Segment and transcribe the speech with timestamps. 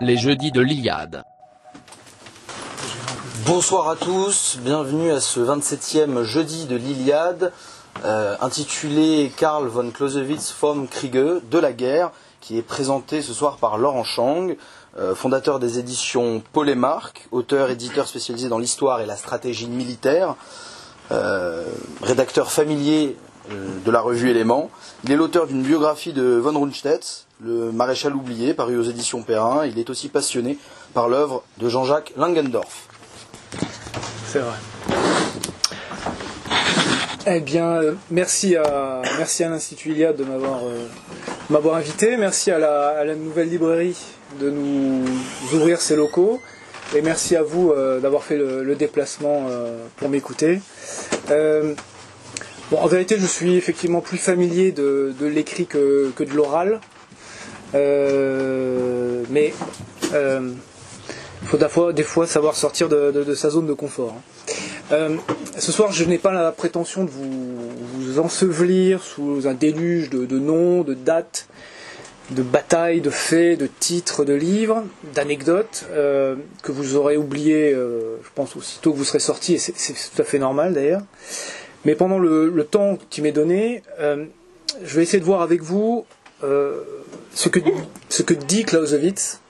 [0.00, 1.24] les jeudis de l'Iliade.
[3.44, 7.52] Bonsoir à tous, bienvenue à ce 27e jeudi de l'Iliade,
[8.04, 13.56] euh, intitulé Karl von Clausewitz vom Kriege, de la guerre, qui est présenté ce soir
[13.56, 14.54] par Laurent Chang,
[14.98, 20.36] euh, fondateur des éditions Polémarque, auteur, éditeur spécialisé dans l'histoire et la stratégie militaire,
[21.10, 21.64] euh,
[22.02, 23.16] rédacteur familier
[23.50, 24.70] de la revue Éléments.
[25.04, 29.66] Il est l'auteur d'une biographie de von Rundstedt, le maréchal oublié, paru aux éditions Perrin.
[29.66, 30.58] Il est aussi passionné
[30.94, 32.88] par l'œuvre de Jean-Jacques Langendorf.
[34.26, 34.56] C'est vrai.
[37.30, 40.86] Eh bien, euh, merci à, merci à l'Institut Iliade de m'avoir, euh,
[41.50, 42.16] m'avoir invité.
[42.16, 43.96] Merci à la, nouvelle librairie
[44.40, 45.04] de nous
[45.52, 46.40] ouvrir ses locaux.
[46.96, 49.46] Et merci à vous euh, d'avoir fait le, déplacement
[49.96, 50.60] pour m'écouter.
[52.70, 56.80] En vérité, je suis effectivement plus familier de, l'écrit que, de l'oral.
[57.74, 59.52] Euh, mais
[60.12, 64.14] il faut des fois, des fois, savoir sortir de, sa zone de confort.
[64.16, 64.52] Hein.
[64.90, 65.16] Euh,
[65.58, 70.82] ce soir, je n'ai pas la prétention de vous, ensevelir sous un déluge de, noms,
[70.82, 71.46] de dates,
[72.30, 78.16] de batailles, de faits, de titres, de livres, d'anecdotes euh, que vous aurez oublié, euh,
[78.24, 81.02] je pense, aussitôt que vous serez sorti, et c'est tout à fait normal d'ailleurs.
[81.84, 86.06] Mais pendant le, temps qui m'est donné, je vais essayer de voir avec vous
[87.34, 87.60] ce, que,
[88.08, 89.40] ce que dit Clausewitz,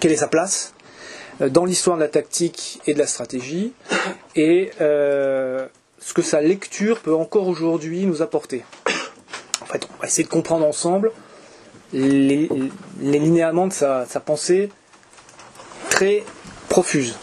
[0.00, 0.74] quelle est sa place
[1.40, 3.72] euh, dans l'histoire de la tactique et de la stratégie,
[4.36, 5.66] et euh,
[6.00, 8.64] ce que sa lecture peut encore aujourd'hui nous apporter.
[9.60, 11.12] En fait, on va essayer de comprendre ensemble
[11.92, 12.48] les,
[13.00, 14.70] les linéaments de sa, sa pensée
[15.90, 16.22] très
[16.68, 17.16] profuse.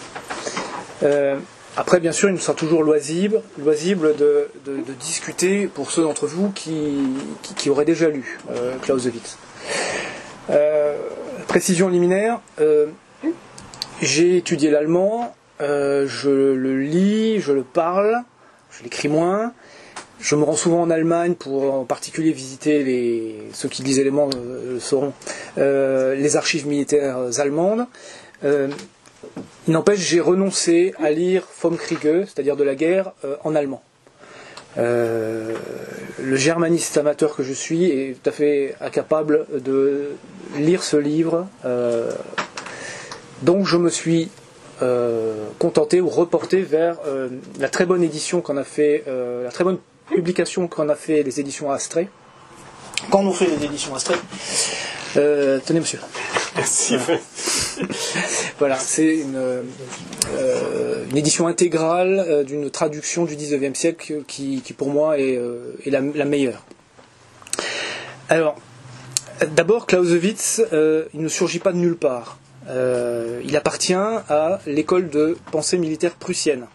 [1.03, 1.37] Euh,
[1.77, 6.25] après, bien sûr, il nous sera toujours loisible, loisible de, de, discuter pour ceux d'entre
[6.25, 7.03] vous qui,
[7.41, 9.37] qui, qui, auraient déjà lu euh, Clausewitz.
[10.49, 10.97] Euh,
[11.47, 12.87] précision liminaire, euh,
[14.01, 18.21] j'ai étudié l'allemand, euh, je le lis, je le parle,
[18.71, 19.53] je l'écris moins.
[20.19, 24.79] Je me rends souvent en Allemagne pour en particulier visiter les, ceux qui lisent le
[24.79, 25.13] sauront,
[25.57, 27.85] les archives militaires allemandes.
[29.67, 33.11] N'empêche, j'ai renoncé à lire Vom Kriege, c'est-à-dire de la guerre,
[33.43, 33.83] en allemand.
[34.77, 35.53] Euh,
[36.19, 40.11] le germaniste amateur que je suis est tout à fait incapable de
[40.57, 41.47] lire ce livre.
[41.65, 42.11] Euh,
[43.41, 44.29] donc je me suis
[44.81, 46.97] euh, contenté ou reporté vers
[47.59, 51.39] la très bonne édition qu'on a fait, la très bonne publication qu'on a fait les
[51.39, 52.09] éditions Astrée.
[53.11, 54.15] Quand on fait les éditions Astrée,
[55.13, 55.99] tenez monsieur.
[56.55, 56.95] Merci.
[58.59, 65.19] Voilà, c'est une, euh, édition intégrale euh, d'une traduction du 19e siècle qui, pour moi
[65.19, 66.65] est, euh, la, meilleure.
[68.29, 68.55] Alors,
[69.55, 72.37] d'abord, Clausewitz, euh, il ne surgit pas de nulle part.
[72.69, 76.67] Euh, il appartient à l'école de pensée militaire prussienne,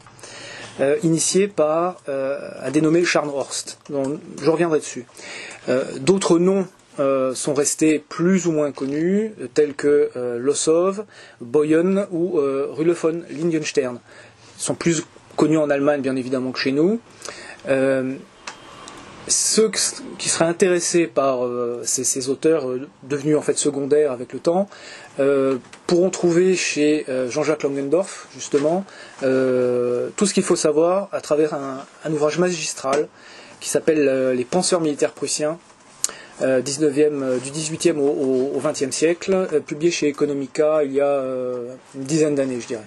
[1.02, 5.04] initiée par un dénommé Scharnhorst, je reviendrai dessus.
[5.98, 6.66] D'autres noms
[6.98, 10.92] euh, sont restés plus ou moins connus, tels que euh, Lossow,
[11.40, 14.00] Boyen ou euh, Rühle von Lindenstern.
[14.58, 15.04] Ils sont plus
[15.36, 17.00] connus en Allemagne, bien évidemment, que chez nous.
[17.68, 18.14] Euh,
[19.28, 19.70] ceux
[20.18, 22.66] qui seraient intéressés par euh, ces, auteurs
[23.04, 24.68] devenus en fait secondaires avec le temps
[25.86, 28.84] pourront trouver chez Jean-Jacques Langendorf justement
[29.20, 29.26] tout
[30.26, 33.08] ce qu'il faut savoir à travers un ouvrage magistral
[33.60, 35.58] qui s'appelle Les penseurs militaires prussiens
[36.40, 41.04] 19e, euh, du 18e au, au, 20e siècle, euh, publié chez Economica il y a
[41.06, 42.84] euh, une dizaine d'années, je dirais.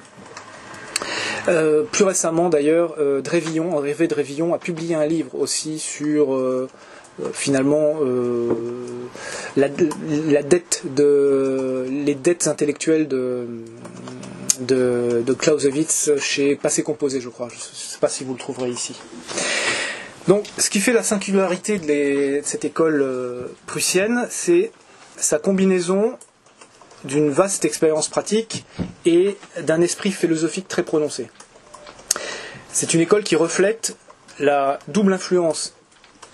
[1.50, 6.70] Euh, plus récemment d'ailleurs, euh, Drévillon, André Drévillon a publié un livre aussi sur euh,
[7.34, 7.96] finalement
[9.56, 9.68] la,
[10.30, 13.46] la, dette de les dettes intellectuelles de,
[14.62, 17.50] de, de Clausewitz chez Passé Composé, je crois.
[17.50, 18.96] Je ne sais pas si vous le trouverez ici.
[20.28, 24.72] Donc, ce qui fait la singularité de, cette école euh, prussienne, c'est
[25.18, 26.18] sa combinaison
[27.04, 28.66] d'une vaste expérience pratique
[29.06, 31.30] et d'un esprit philosophique très prononcé.
[32.72, 33.98] C'est une école qui reflète
[34.40, 35.74] la double influence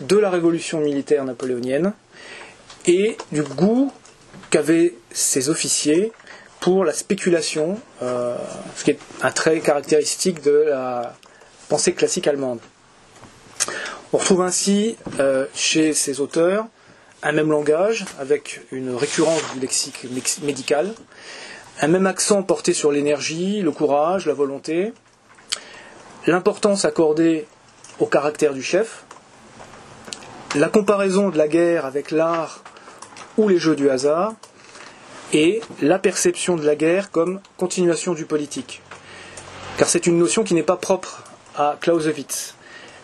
[0.01, 1.94] de la révolution militaire napoléonienne
[2.86, 3.91] et du goût
[4.51, 6.12] qu'avaient ses officiers
[6.59, 8.36] pour la spéculation, euh,
[8.75, 11.15] ce qui est un trait caractéristique de la
[11.68, 12.59] pensée classique allemande.
[14.14, 16.66] On retrouve ainsi euh, chez ces auteurs
[17.22, 20.08] un même langage avec une récurrence du lexique
[20.42, 20.94] médical,
[21.82, 24.94] un même accent porté sur l'énergie, le courage, la volonté,
[26.28, 27.46] l'importance accordée
[28.00, 29.04] au caractère du chef,
[30.56, 32.64] la comparaison de la guerre avec l'art
[33.38, 34.34] ou les jeux du hasard,
[35.34, 38.82] et la perception de la guerre comme continuation du politique.
[39.78, 41.24] Car c'est une notion qui n'est pas propre
[41.56, 42.56] à Clausewitz.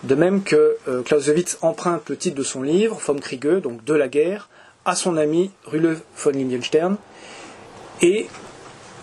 [0.04, 3.94] De même que euh, Clausewitz emprunte le titre de son livre, Vom Kriege, donc de
[3.94, 4.50] la guerre,
[4.86, 6.98] à son ami Rühle von Lindenstern,
[8.02, 8.28] et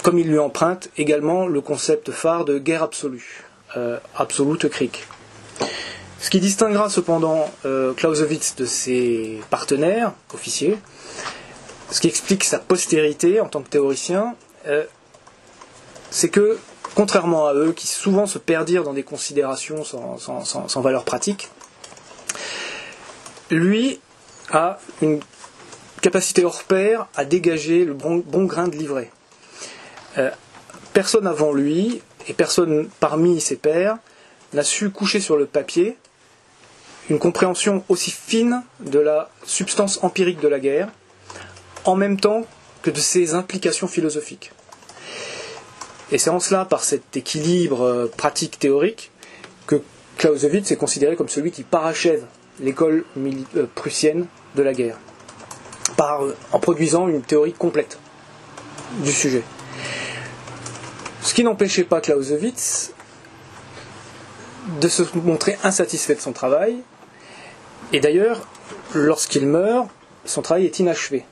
[0.03, 3.45] comme il lui emprunte également le concept phare de guerre absolue,
[3.77, 4.97] euh, Absolute Krieg.
[6.21, 10.79] Ce qui distinguera cependant euh, Clausewitz de ses partenaires officiers,
[11.91, 14.35] ce qui explique sa postérité en tant que théoricien,
[16.11, 16.59] c'est que,
[16.95, 21.49] contrairement à eux, qui souvent se perdirent dans des considérations sans, valeur pratique,
[23.51, 24.01] lui
[24.51, 25.21] a une
[26.01, 29.11] capacité hors pair à dégager le bon, grain de livret.
[30.19, 30.31] Euh,
[30.93, 33.99] personne avant lui, et personne parmi ses pairs,
[34.53, 35.97] n'a su coucher sur le papier
[37.11, 40.89] une compréhension aussi fine de la substance empirique de la guerre,
[41.85, 42.47] en même temps
[42.83, 44.53] que de ses implications philosophiques.
[46.13, 49.11] Et c'est en cela, par cet équilibre euh, pratique-théorique,
[49.67, 49.83] que
[50.19, 52.27] Clausewitz est considéré comme celui qui parachève
[52.61, 54.99] l'école euh, prussienne de la guerre,
[55.99, 57.99] en produisant une théorie complète
[58.99, 59.43] du sujet.
[61.23, 62.93] Ce qui n'empêchait pas Clausewitz
[64.83, 66.77] de se montrer insatisfait de son travail,
[67.95, 68.47] et d'ailleurs,
[68.95, 69.89] lorsqu'il meurt,
[70.27, 71.25] son travail est inachevé.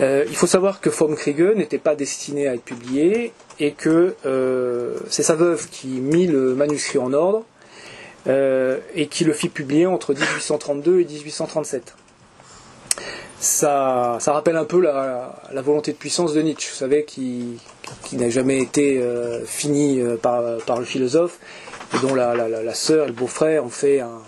[0.00, 4.16] Euh, il faut savoir que Vom Kriege n'était pas destiné à être publié et que
[4.26, 7.44] euh, c'est sa veuve qui mit le manuscrit en ordre
[8.26, 11.94] euh, et qui le fit publier entre 1832 et 1837.
[13.38, 17.60] Ça, ça rappelle un peu la, volonté de puissance de Nietzsche, vous savez, qui,
[18.12, 19.04] n'a jamais été
[19.44, 21.38] fini par, le philosophe
[21.94, 24.22] et dont la, sœur et le beau-frère ont fait un,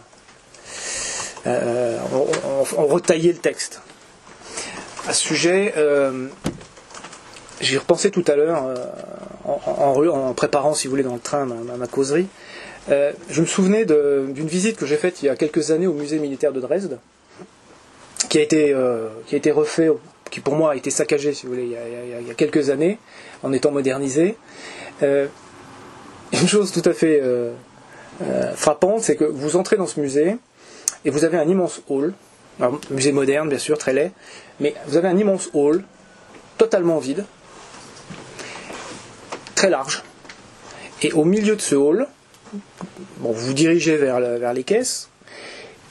[1.47, 3.81] ont retaillé le texte
[5.07, 6.29] à ce sujet, euh,
[7.61, 8.75] j'y repensé tout à l'heure euh,
[9.47, 12.27] en, préparant, si vous voulez, dans le train ma, causerie.
[12.91, 15.93] Euh, je me souvenais d'une visite que j'ai faite il y a quelques années au
[15.93, 16.99] musée militaire de Dresde,
[18.29, 18.75] qui a été,
[19.27, 19.91] qui a été refait,
[20.31, 22.99] qui pour moi a été saccagé, si vous voulez, il y a, quelques années,
[23.43, 24.37] en étant modernisé.
[25.03, 27.23] une chose tout à fait
[28.55, 30.37] frappante, c'est que vous entrez dans ce musée
[31.05, 32.13] et vous avez un immense hall
[32.91, 34.13] musée moderne, bien sûr, très laid.
[34.61, 35.85] Mais vous avez un immense hall,
[36.59, 37.25] totalement vide,
[39.55, 40.03] très large.
[41.03, 42.09] Et au milieu de ce hall,
[43.19, 45.09] bon, vous vous dirigez vers, vers les caisses,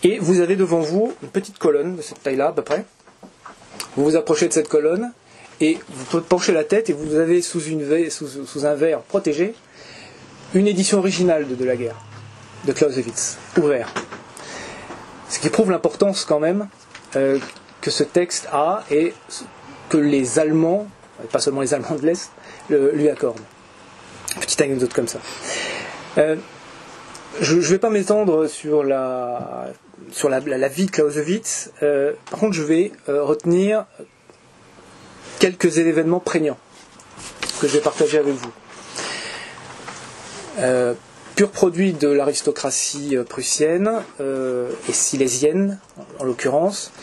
[0.04, 2.86] et vous avez devant vous une petite colonne de cette taille-là, à peu près.
[3.96, 5.12] Vous vous approchez de cette colonne,
[5.62, 9.54] et vous penchez la tête, et vous avez sous, une, sous un verre protégé
[10.54, 11.98] une édition originale de De la guerre,
[12.66, 13.94] de Clausewitz, ouvert.
[15.30, 16.68] Ce qui prouve l'importance quand même
[17.16, 17.39] euh,
[17.81, 19.13] que ce texte a et
[19.89, 20.88] que les Allemands,
[21.31, 22.31] pas seulement les Allemands de l'Est,
[22.69, 23.39] lui accordent.
[24.39, 25.19] Petite anecdote comme ça.
[26.18, 26.36] Euh,
[27.42, 29.68] je ne vais pas m'étendre sur la
[30.12, 31.71] sur la, vie de Clausewitz.
[31.81, 33.86] Euh, par contre, je vais retenir
[35.39, 36.57] quelques événements prégnants
[37.60, 38.51] que je vais partager avec vous
[41.36, 45.80] pur produit de l'aristocratie euh, prussienne euh, et silésienne
[46.19, 46.94] en l'occurrence.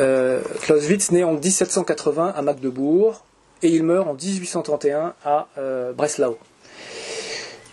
[0.00, 3.26] Euh, Clausewitz naît en 1780 à Magdebourg
[3.62, 5.48] et il meurt en 1831 à
[5.94, 6.38] Breslau.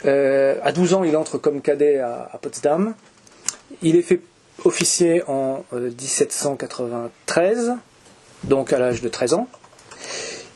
[0.06, 2.94] à 12 ans, il entre comme cadet à, Potsdam.
[3.82, 4.22] Il est fait
[4.66, 7.74] officier en 1793,
[8.44, 9.48] donc à l'âge de 13 ans.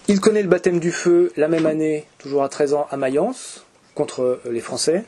[0.08, 3.66] Il connaît le baptême du feu la même année, toujours à 13 ans, à Mayence,
[3.96, 5.04] contre les Français.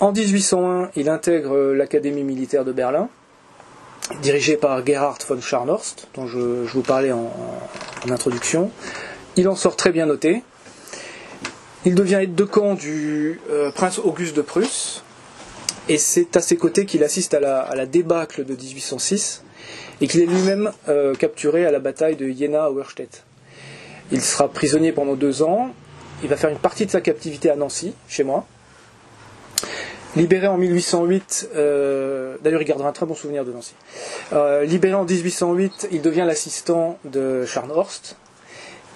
[0.00, 3.08] En 1801, il intègre l'Académie militaire de Berlin,
[4.20, 7.30] dirigée par Gerhard von Scharnhorst, dont je, vous parlais en,
[8.10, 8.70] introduction.
[9.36, 10.42] Il en sort très bien noté.
[11.84, 15.04] Il devient aide de camp du euh, prince Auguste de Prusse,
[15.88, 19.42] et c'est à ses côtés qu'il assiste à la, débâcle de 1806
[20.00, 23.24] et qu'il est lui-même euh, capturé à la bataille de Jena-Auerstedt.
[24.10, 25.72] Il sera prisonnier pendant deux ans,
[26.22, 28.46] il va faire une partie de sa captivité à Nancy, chez moi.
[30.14, 33.74] Libéré en 1808, euh, d'ailleurs il gardera un très bon souvenir de Nancy.
[34.34, 38.16] Euh, libéré en 1808, il devient l'assistant de Scharnhorst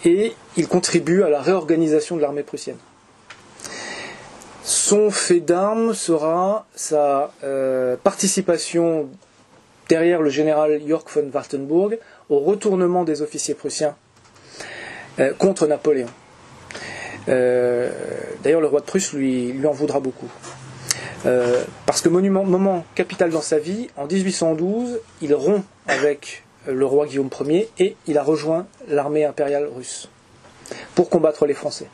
[0.04, 2.76] et il contribue à la réorganisation de l'armée prussienne.
[4.62, 9.08] Son fait d'armes sera sa euh, participation
[9.88, 13.96] derrière le général Jörg von Wartenburg au retournement des officiers prussiens
[15.38, 16.08] contre Napoléon.
[17.26, 20.28] D'ailleurs, le roi de Prusse lui en voudra beaucoup.
[21.25, 26.85] Euh, parce que monument, moment capital dans sa vie, en 1812, il rompt avec le
[26.85, 30.08] roi Guillaume Ier et il a rejoint l'armée impériale russe
[30.94, 31.87] pour combattre les Français.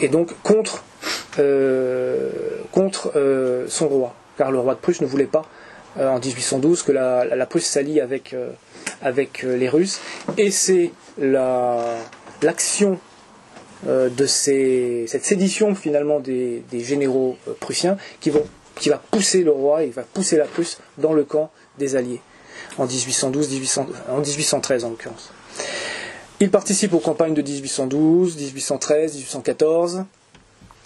[0.00, 0.84] Et donc contre,
[1.38, 2.30] euh,
[3.16, 5.44] euh, son roi, car le roi de Prusse ne voulait pas
[5.98, 8.34] en 1812 que la, la Prusse s'allie avec,
[9.42, 10.00] les Russes.
[10.36, 11.96] Et c'est la-
[12.42, 12.98] l'action
[13.84, 18.44] de ces, cette sédition finalement des, généraux euh, prussiens qui, vont,
[18.76, 22.20] qui va pousser le roi et va pousser la Prusse dans le camp des Alliés
[22.78, 25.30] en 1812, 1800 en 1813 en l'occurrence.
[26.40, 30.04] Il participe aux campagnes de 1812, 1813, 1814.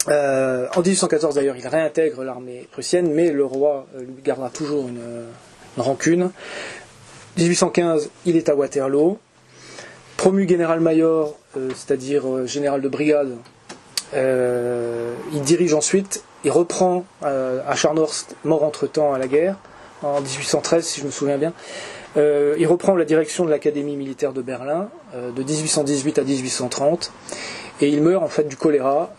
[0.08, 4.88] Euh, en 1814 d'ailleurs, il réintègre l'armée prussienne, mais le roi euh, lui gardera toujours
[4.88, 5.00] une,
[5.76, 6.30] une rancune.
[7.36, 9.18] 1815, il est à Waterloo.
[10.20, 13.38] Promu général-major, euh, c'est-à-dire euh, général de brigade,
[14.12, 19.56] euh, il dirige ensuite, il reprend à Scharnhorst, mort entre-temps à la guerre,
[20.02, 21.54] en 1813 si je me souviens bien.
[22.16, 27.12] Il reprend la direction de l'Académie militaire de Berlin de 1818 à 1830
[27.80, 29.10] et il meurt en fait du choléra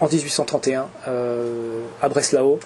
[0.00, 2.60] en 1831 euh, à Breslau,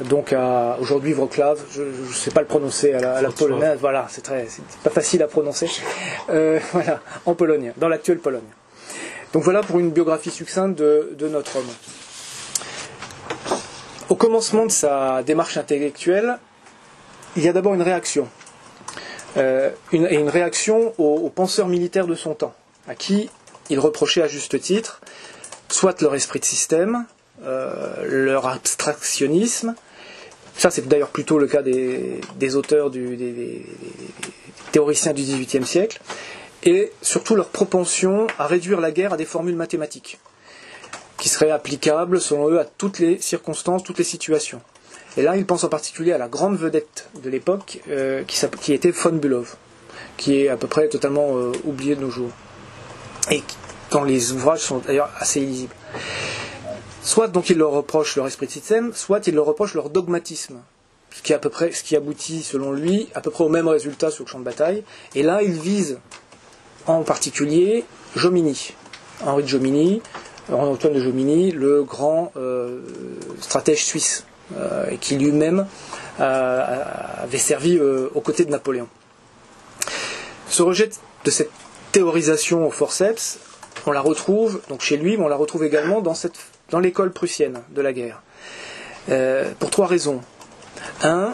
[0.00, 0.34] donc
[0.80, 1.58] aujourd'hui Wrocław.
[1.72, 3.48] Je ne sais pas le prononcer à la, à la Wrocław.
[3.48, 3.78] polonaise.
[3.80, 4.46] Voilà, c'est très,
[4.82, 5.68] pas facile à prononcer.
[6.30, 8.42] Euh, voilà, en Pologne, dans l'actuelle Pologne.
[9.32, 11.70] Donc voilà pour une biographie succincte de, de notre homme.
[14.08, 16.38] Au commencement de sa démarche intellectuelle,
[17.36, 18.28] il y a d'abord une réaction.
[19.36, 22.54] Euh, une, réaction aux, aux penseurs militaires de son temps,
[22.86, 23.28] à qui
[23.70, 25.00] il reprochait à juste titre
[25.68, 27.04] soit leur esprit de système,
[27.44, 29.74] euh, leur abstractionnisme,
[30.56, 33.66] ça c'est d'ailleurs plutôt le cas des, auteurs, des,
[34.72, 36.00] théoriciens du XVIIIe siècle,
[36.62, 40.18] et surtout leur propension à réduire la guerre à des formules mathématiques,
[41.18, 44.60] qui seraient applicables selon eux à toutes les circonstances, toutes les situations.
[45.16, 48.90] Et là, il pense en particulier à la grande vedette de l'époque, euh, qui, était
[48.90, 49.44] von Bülow,
[50.16, 52.30] qui est à peu près totalement euh, oublié de nos jours.
[53.30, 53.42] Et
[53.90, 55.74] dont les ouvrages sont d'ailleurs assez illisibles.
[57.04, 60.56] Soit donc il leur reproche leur esprit de système, soit il leur reproche leur dogmatisme,
[61.12, 64.44] ce qui, aboutit, selon lui, à peu près au même résultat sur le champ de
[64.44, 64.82] bataille.
[65.14, 65.98] Et là, il vise
[66.86, 67.84] en particulier
[68.16, 68.72] Jomini,
[69.24, 70.02] Henri de Jomini,
[70.50, 72.80] Antoine de Jomini, le grand euh,
[73.40, 74.24] stratège suisse,
[74.56, 75.66] euh, qui lui-même
[76.20, 76.84] euh,
[77.22, 78.88] avait servi euh, aux côtés de Napoléon.
[80.48, 80.90] Ce rejet
[81.24, 81.50] de cette
[81.92, 83.38] théorisation au forceps,
[83.86, 86.38] on la retrouve donc chez lui, mais on la retrouve également dans, cette,
[86.74, 88.20] dans l'école prussienne de la guerre.
[89.08, 90.20] Euh, pour trois raisons.
[91.04, 91.32] Un,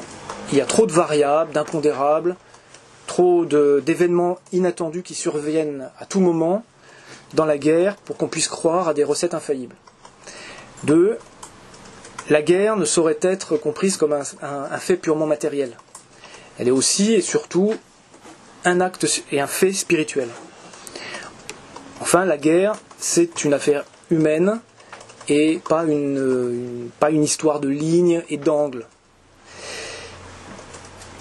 [0.52, 2.36] il y a trop de variables, d'impondérables,
[3.06, 6.62] trop d'événements inattendus qui surviennent à tout moment
[7.32, 9.76] dans la guerre pour qu'on puisse croire à des recettes infaillibles.
[10.84, 11.16] Deux,
[12.28, 15.74] la guerre ne saurait être comprise comme un fait purement matériel.
[16.58, 17.72] Elle est aussi et surtout
[18.66, 20.28] un acte et un fait spirituel.
[22.02, 24.60] Enfin, la guerre, c'est une affaire humaine
[25.30, 28.84] et pas une, pas une histoire de lignes et d'angles.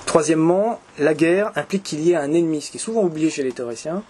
[0.05, 3.43] Troisièmement, la guerre implique qu'il y ait un ennemi, ce qui est souvent oublié chez
[3.43, 4.03] les théoriciens,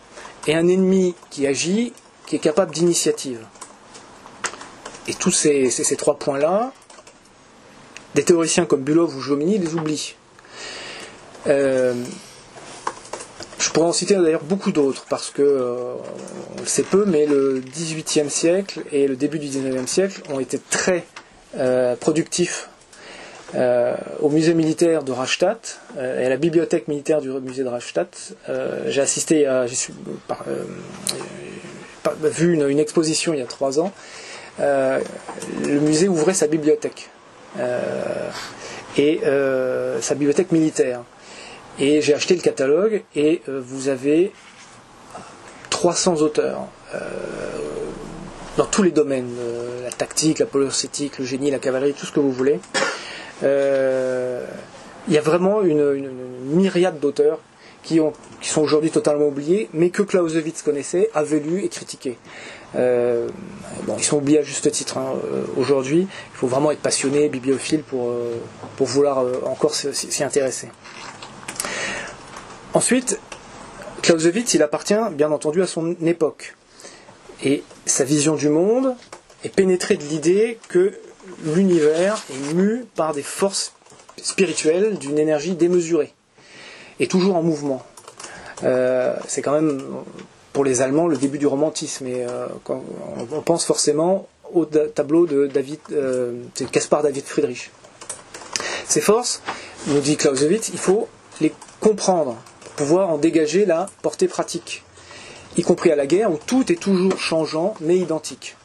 [0.47, 1.91] et un ennemi qui agit,
[2.25, 3.45] qui est capable d'initiative.
[5.09, 6.71] Et tous ces, ces- ces trois points-là,
[8.15, 10.15] des théoriciens comme Bulov ou Jomini les oublient.
[11.47, 11.93] Euh,
[13.59, 15.93] je pourrais en citer d'ailleurs beaucoup d'autres, parce que euh,
[16.59, 20.59] le sait peu, mais le XVIIIe siècle et le début du XIXe siècle ont été
[20.69, 21.05] très
[21.57, 22.69] euh, productifs
[23.55, 27.67] euh, au musée militaire de Rastatt euh, et à la bibliothèque militaire du musée de
[27.69, 28.33] Rastatt.
[28.47, 29.75] Euh, j'ai assisté à, j'ai
[30.47, 30.63] euh,
[32.23, 33.91] vu une, une exposition il y a trois ans.
[34.59, 34.99] Euh,
[35.65, 37.09] le musée ouvrait sa bibliothèque
[37.59, 38.29] euh,
[38.97, 41.01] et euh, sa bibliothèque militaire.
[41.79, 44.33] Et j'ai acheté le catalogue et euh, vous avez
[45.69, 46.99] 300 auteurs euh,
[48.57, 52.11] dans tous les domaines, euh, la tactique, la politique, le génie, la cavalerie, tout ce
[52.11, 52.59] que vous voulez.
[53.41, 56.09] Il y a vraiment une,
[56.43, 57.39] myriade d'auteurs
[57.83, 62.17] qui, ont, qui sont aujourd'hui totalement oubliés, mais que Clausewitz connaissait, avait lu et critiqué.
[62.73, 65.13] Bon, ils sont oubliés à juste titre hein,
[65.55, 66.01] aujourd'hui.
[66.01, 68.11] Il faut vraiment être passionné, bibliophile pour,
[68.75, 70.67] pour vouloir encore s'y intéresser.
[72.73, 73.19] Ensuite,
[74.03, 76.55] Clausewitz, il appartient bien entendu à son époque.
[77.43, 78.95] Et sa vision du monde
[79.43, 80.93] est pénétrée de l'idée que
[81.43, 83.73] l'univers est mu par des forces
[84.21, 86.13] spirituelles d'une énergie démesurée
[86.99, 87.83] et toujours en mouvement.
[88.63, 89.81] Euh, c'est quand même
[90.53, 92.83] pour les Allemands le début du romantisme et euh, quand
[93.31, 97.71] on, pense forcément au tableau de David, euh, Caspar David Friedrich.
[98.87, 99.41] Ces forces,
[99.87, 101.07] nous dit Clausewitz, il faut
[101.39, 102.35] les comprendre
[102.79, 104.83] pouvoir en dégager la portée pratique,
[105.57, 108.55] y compris à la guerre où tout est toujours changeant mais identique.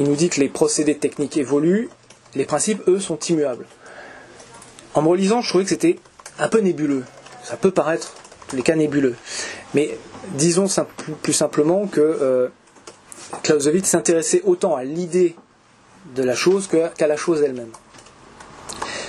[0.00, 1.90] Il nous dit que les procédés techniques évoluent,
[2.34, 3.66] les principes, eux, sont immuables.
[4.94, 6.00] En me relisant, je trouvais que c'était
[6.40, 7.04] un peu nébuleux.
[7.44, 8.14] Ça peut paraître,
[8.48, 9.14] tous les cas, nébuleux.
[9.74, 9.96] Mais
[10.32, 10.66] disons
[11.22, 12.48] plus simplement que euh,
[13.44, 15.36] Clausewitz s'intéressait autant à l'idée
[16.16, 17.70] de la chose qu'à la chose elle-même.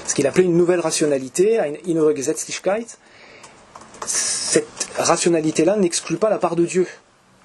[0.06, 3.00] Ce qu'il appelait une nouvelle rationalité, une innere Gesetzlichkeit.
[4.56, 6.88] Cette rationalité-là n'exclut pas la part de Dieu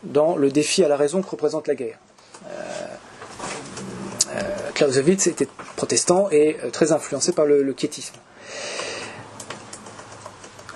[0.05, 1.99] dans le défi à la raison que représente la guerre.
[2.47, 2.52] Euh,
[4.29, 4.40] euh,
[4.75, 7.75] Clausewitz était protestant et euh, très influencé par le, le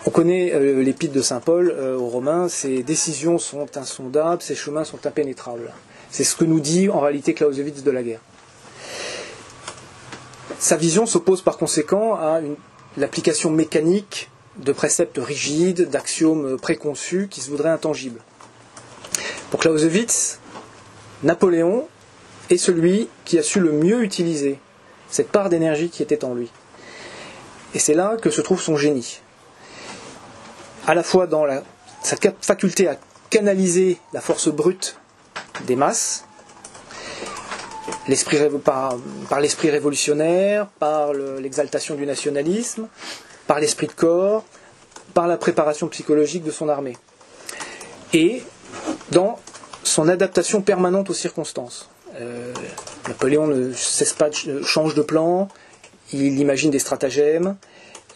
[0.07, 5.07] On connaît l'épître de Saint Paul aux Romains, ses décisions sont insondables, ses chemins sont
[5.07, 5.73] impénétrables.
[6.11, 8.21] C'est ce que nous dit en réalité Clausewitz de la guerre.
[10.59, 12.41] Sa vision s'oppose par conséquent à
[12.97, 18.21] l'application mécanique de préceptes rigides, d'axiomes préconçus qui se voudraient intangibles.
[19.51, 20.41] Pour Clausewitz,
[21.23, 21.89] Napoléon
[22.51, 24.59] est celui qui a su le mieux utiliser
[25.09, 26.51] cette part d'énergie qui était en lui.
[27.75, 29.21] Et c'est là que se trouve son génie.
[30.87, 31.47] À la fois dans
[32.03, 32.97] sa faculté à
[33.31, 34.97] canaliser la force brute
[35.67, 36.25] des masses,
[38.65, 42.89] par, l'esprit révolutionnaire, par l'exaltation du nationalisme,
[43.47, 44.45] par l'esprit de corps,
[45.13, 46.97] par la préparation psychologique de son armée.
[48.13, 48.43] Et
[49.11, 49.39] dans
[49.83, 51.91] son adaptation permanente aux circonstances.
[52.21, 52.53] Euh,
[53.09, 55.49] Napoléon ne cesse pas de change de plan,
[56.13, 57.57] il imagine des stratagèmes,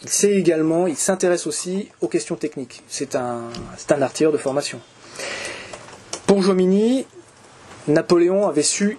[0.01, 2.83] il sait également, il s'intéresse aussi aux questions techniques.
[2.87, 3.43] C'est un,
[3.89, 4.79] un artilleur de formation.
[6.27, 7.05] Pour Jomini,
[7.87, 8.97] Napoléon avait su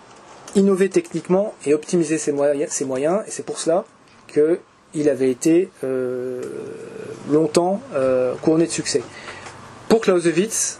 [0.54, 3.84] innover techniquement et optimiser ses moyens, et c'est pour cela
[4.92, 6.42] qu'il avait été euh,
[7.28, 9.02] longtemps euh, couronné de succès.
[9.88, 10.78] Pour Clausewitz,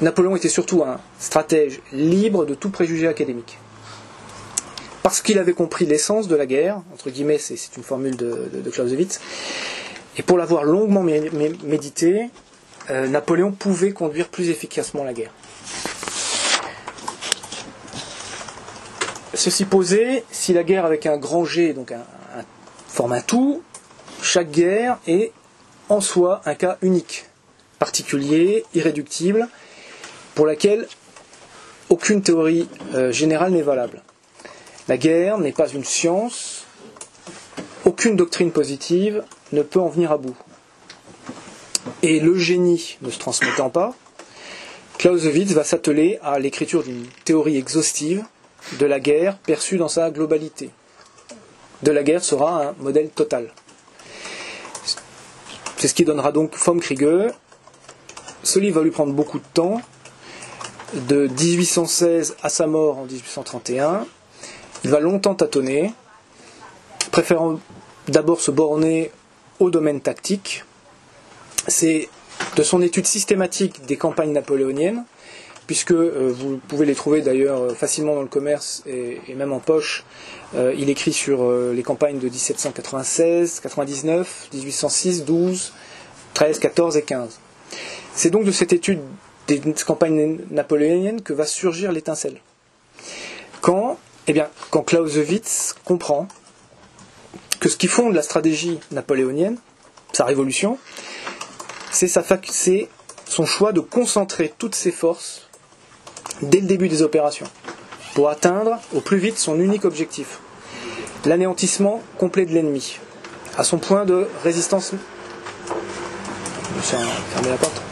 [0.00, 3.58] Napoléon était surtout un stratège libre de tout préjugé académique.
[5.02, 9.20] Parce qu'il avait compris l'essence de la guerre, entre guillemets, c'est une formule de, Clausewitz,
[10.16, 12.30] et pour l'avoir longuement médité,
[12.90, 15.32] euh, Napoléon pouvait conduire plus efficacement la guerre.
[19.34, 22.04] Ceci posé, si la guerre avec un grand G donc un,
[22.94, 23.60] forme un tout,
[24.22, 25.32] chaque guerre est
[25.88, 27.26] en soi un cas unique,
[27.80, 29.48] particulier, irréductible,
[30.36, 30.86] pour laquelle
[31.90, 34.00] aucune théorie euh, générale n'est valable.
[34.86, 36.66] La guerre n'est pas une science,
[37.84, 40.36] aucune doctrine positive ne peut en venir à bout.
[42.02, 43.92] Et le génie ne se transmettant pas,
[44.98, 48.22] Clausewitz va s'atteler à l'écriture d'une théorie exhaustive
[48.78, 50.70] de la guerre perçue dans sa globalité.
[51.84, 53.52] De la guerre sera un modèle total.
[55.76, 57.30] C'est ce qui donnera donc Vom Kriege.
[58.42, 59.82] Ce livre va lui prendre beaucoup de temps,
[60.94, 64.06] de 1816 à sa mort en 1831.
[64.84, 65.92] Il va longtemps tâtonner,
[67.10, 67.60] préférant
[68.08, 69.12] d'abord se borner
[69.60, 70.64] au domaine tactique.
[71.68, 72.08] C'est
[72.56, 75.04] de son étude systématique des campagnes napoléoniennes
[75.66, 79.60] puisque euh, vous pouvez les trouver d'ailleurs euh, facilement dans le commerce et, même en
[79.60, 80.04] poche.
[80.54, 85.72] Euh, il écrit sur les campagnes de 1796, 99, 1806, 12,
[86.34, 87.40] 13, 14 et 15.
[88.14, 89.00] C'est donc de cette étude
[89.48, 92.40] des campagnes napoléoniennes que va surgir l'étincelle.
[93.60, 96.28] Quand, eh bien, quand Clausewitz comprend
[97.60, 99.56] que ce qui fonde la stratégie napoléonienne,
[100.12, 100.78] sa révolution,
[101.90, 102.08] c'est
[103.26, 105.48] son choix de concentrer toutes ses forces
[106.42, 107.46] dès le début des opérations,
[108.14, 110.40] pour atteindre au plus vite son unique objectif,
[111.24, 112.98] l'anéantissement complet de l'ennemi,
[113.56, 114.92] à son point de résistance.
[116.82, 117.82] Fermez la porte.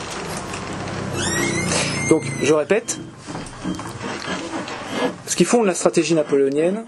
[2.09, 2.98] Donc, je répète,
[5.26, 6.85] ce qui fonde la stratégie napoléonienne,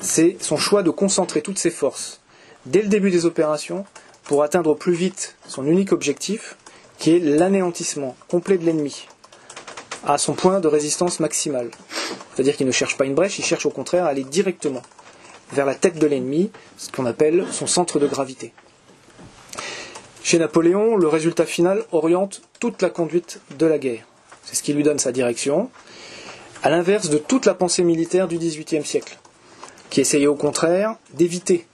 [0.00, 2.20] c'est son choix de concentrer toutes ses forces
[2.66, 3.84] dès le début des opérations
[4.24, 6.56] pour atteindre au plus vite son unique objectif,
[6.98, 9.06] qui est l'anéantissement complet de l'ennemi,
[10.06, 11.70] à son point de résistance maximale.
[12.34, 14.82] C'est-à-dire qu'il ne cherche pas une brèche, il cherche au contraire à aller directement
[15.52, 18.52] vers la tête de l'ennemi, ce qu'on appelle son centre de gravité.
[20.22, 24.06] Chez Napoléon, le résultat final oriente toute la conduite de la guerre.
[24.44, 25.70] C'est ce qui lui donne sa direction,
[26.62, 29.18] à l'inverse de toute la pensée militaire du XVIIIe siècle,
[29.90, 31.66] qui essayait au contraire d'éviter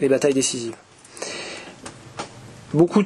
[0.00, 0.74] les batailles décisives.
[2.74, 3.02] Beaucoup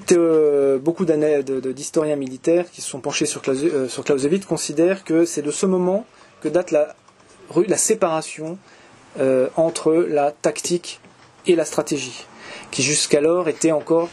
[1.05, 6.07] d'historiens militaires qui se sont penchés euh, sur, Clausewitz considèrent que c'est de ce moment
[6.41, 6.97] que date la,
[7.77, 8.57] séparation
[9.21, 11.01] euh, entre la tactique
[11.47, 12.25] et la stratégie,
[12.71, 14.09] qui jusqu'alors était encore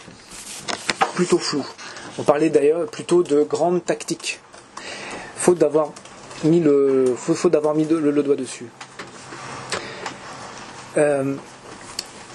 [1.15, 1.65] plutôt flou.
[2.19, 4.41] On parlait d'ailleurs plutôt de grande tactique,
[5.37, 5.93] faute d'avoir
[6.43, 7.15] mis le,
[7.45, 8.67] d'avoir mis le, doigt dessus.
[10.97, 11.35] Euh,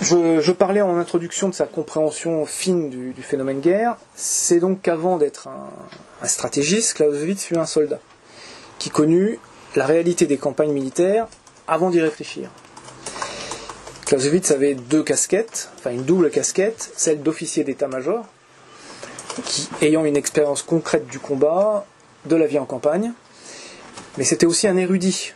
[0.01, 3.97] je, parlais en introduction de sa compréhension fine du, phénomène guerre.
[4.15, 8.01] C'est donc qu'avant d'être un, stratégiste, Clausewitz fut un soldat
[8.79, 9.39] qui connut
[9.77, 11.29] la réalité des campagnes militaires
[11.69, 12.51] avant d'y réfléchir.
[14.07, 18.25] Clausewitz avait deux casquettes, enfin une double casquette, celle d'officier d'état-major,
[19.45, 21.87] qui, ayant une expérience concrète du combat,
[22.25, 23.13] de la vie en campagne,
[24.19, 25.35] mais c'était aussi un érudit,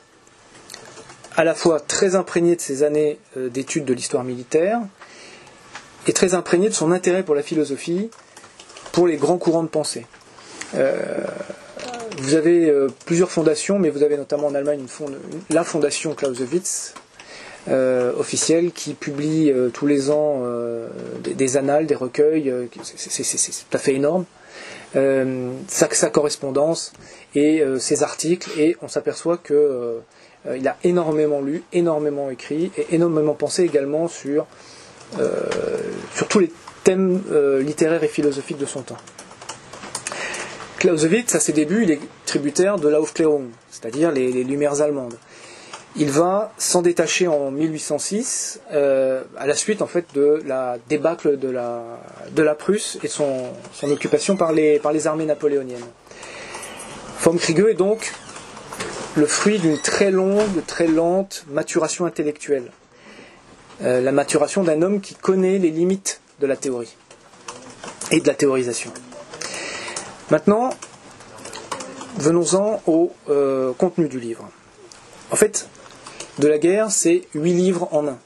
[1.37, 4.81] à la fois très imprégné de ses années euh, d'études de l'histoire militaire,
[6.07, 8.11] et très imprégné de son intérêt pour la philosophie,
[8.93, 10.07] pour les grands courants de pensée.
[10.75, 11.25] Euh,
[12.19, 14.85] vous avez euh, plusieurs fondations, mais vous avez notamment en Allemagne
[15.51, 16.95] la fondation Clausewitz,
[18.19, 20.43] officielle qui publie tous les ans
[21.23, 24.27] des, annales, des recueils, c'est tout à fait énorme.
[24.93, 26.93] Sa, correspondance
[27.35, 30.03] et ses articles, et on s'aperçoit que
[30.57, 34.47] il a énormément lu, énormément écrit et énormément pensé également sur,
[36.15, 36.53] sur tous les
[36.83, 37.23] thèmes
[37.61, 38.99] littéraires et philosophiques de son temps.
[40.79, 45.15] Clausewitz, à ses débuts, il est tributaire de l'Aufklärung, c'est-à-dire les, Lumières allemandes
[45.97, 51.39] il va s'en détacher en 1806 euh, à la suite en fait de la débâcle
[51.39, 51.83] de la,
[52.33, 55.85] de la Prusse et son, son occupation par les, par les armées napoléoniennes.
[57.21, 58.13] Vom Kriege est donc
[59.17, 62.71] le fruit d'une très longue, très lente maturation intellectuelle.
[63.83, 66.97] Euh, la maturation d'un homme qui connaît les limites de la théorie
[68.11, 68.93] et de la théorisation.
[70.31, 70.71] Maintenant,
[72.17, 74.49] venons-en au euh, contenu du livre.
[75.31, 75.69] En fait,
[76.39, 78.19] de la guerre, c'est huit livres en un,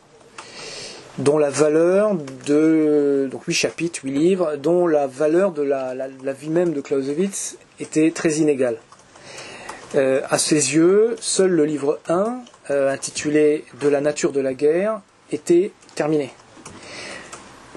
[1.19, 2.15] dont la valeur
[2.47, 5.93] de donc huit chapitres, huit livres, dont la valeur de la,
[6.33, 8.79] vie même de Clausewitz était très inégale.
[9.95, 14.53] Euh, à ses yeux, seul le livre 1, euh, intitulé De la nature de la
[14.53, 15.01] guerre,
[15.33, 16.31] était terminé.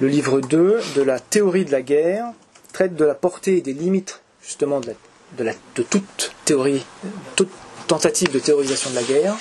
[0.01, 2.25] Le livre 2, de la théorie de la guerre,
[2.73, 4.93] traite de la portée et des limites justement de,
[5.83, 6.85] toute théorie,
[7.37, 7.51] toute
[7.87, 9.35] tentative de théorisation de la guerre.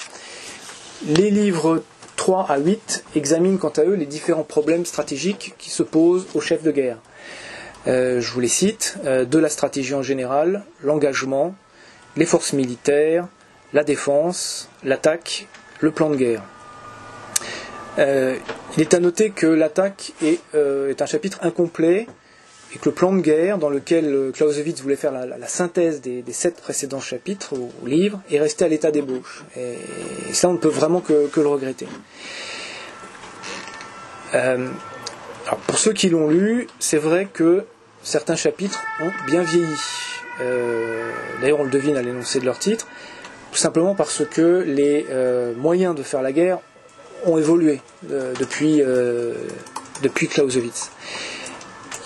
[1.06, 1.82] Les livres
[2.16, 6.40] 3 à 8 examinent quant à eux les différents problèmes stratégiques qui se posent aux
[6.40, 6.98] chefs de guerre.
[7.88, 11.56] Euh, je vous les cite, de la stratégie en général, l'engagement,
[12.16, 13.26] les forces militaires,
[13.72, 15.46] la défense, l'attaque,
[15.80, 16.42] le plan de guerre.
[17.98, 18.36] Euh,
[18.76, 22.06] il est à noter que l'attaque est, est, un chapitre incomplet
[22.74, 26.24] et que le plan de guerre, dans lequel euh, Clausewitz voulait faire la, synthèse des,
[26.30, 29.44] sept précédents chapitres au, livre, est resté à l'état d'ébauche.
[29.56, 29.74] Et,
[30.32, 31.88] ça, on ne peut vraiment que, le regretter.
[34.34, 34.68] Euh,
[35.66, 37.64] pour ceux qui l'ont lu, c'est vrai que
[38.02, 39.76] certains chapitres ont bien vieilli.
[40.40, 42.86] Euh, d'ailleurs, on le devine à l'énoncé de leur titre,
[43.52, 45.06] tout simplement parce que les
[45.56, 46.58] moyens de faire la guerre
[47.26, 48.80] ont évolué depuis,
[50.02, 50.90] depuis Clausewitz.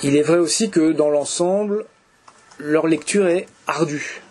[0.02, 1.86] Il est vrai aussi que dans l'ensemble,
[2.58, 4.22] leur lecture est ardue.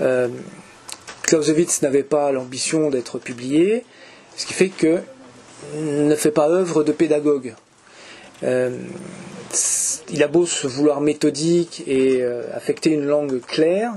[0.00, 0.28] Euh,
[1.22, 3.84] Clausewitz n'avait pas l'ambition d'être publié,
[4.36, 5.00] ce qui fait que
[5.76, 7.54] ne fait pas œuvre de pédagogue.
[9.54, 13.92] Euh, il a beau se vouloir méthodique et euh, affecter une langue claire,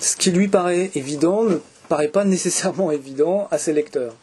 [0.00, 4.14] ce qui lui paraît évident ne paraît pas nécessairement évident à ses lecteurs.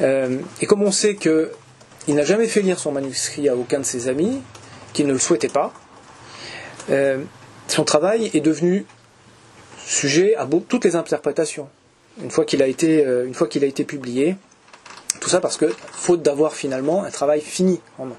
[0.00, 1.52] et comme on sait que
[2.06, 4.42] il n'a jamais fait lire son manuscrit à aucun de ses amis,
[4.92, 5.72] qui ne le souhaitaient pas.
[6.90, 7.22] Euh,
[7.68, 8.84] son travail est devenu
[9.86, 11.68] sujet à toutes les interprétations,
[12.22, 14.36] une fois qu'il a, euh, une fois qu'il a été publié.
[15.20, 18.16] Tout ça parce que, faute d'avoir finalement un travail fini en main.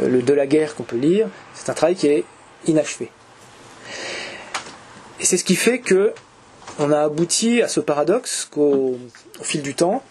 [0.00, 2.24] Euh, le de la guerre qu'on peut lire, c'est un travail qui est
[2.66, 3.10] inachevé.
[5.20, 6.12] Et c'est ce qui fait que
[6.78, 8.98] on a abouti à ce paradoxe qu'au
[9.42, 10.02] fil du temps,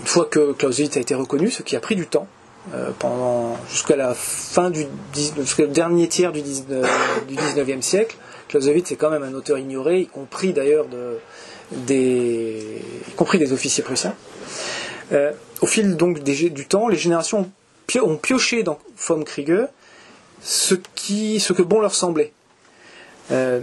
[0.00, 2.26] une fois que Clausewitz a été reconnu, ce qui a pris du temps,
[2.74, 2.90] euh,
[3.70, 8.16] jusqu'à la fin du jusqu'au dernier tiers du, 19, du 19e siècle,
[8.48, 11.18] Clausewitz est quand même un auteur ignoré, y compris d'ailleurs de,
[11.72, 14.14] des, y compris des officiers prussiens.
[15.12, 17.50] Euh, au fil donc du temps, les générations
[18.02, 19.68] ont pioché dans Vom Kriege
[20.42, 22.32] ce, que bon leur semblait.
[23.30, 23.60] Euh,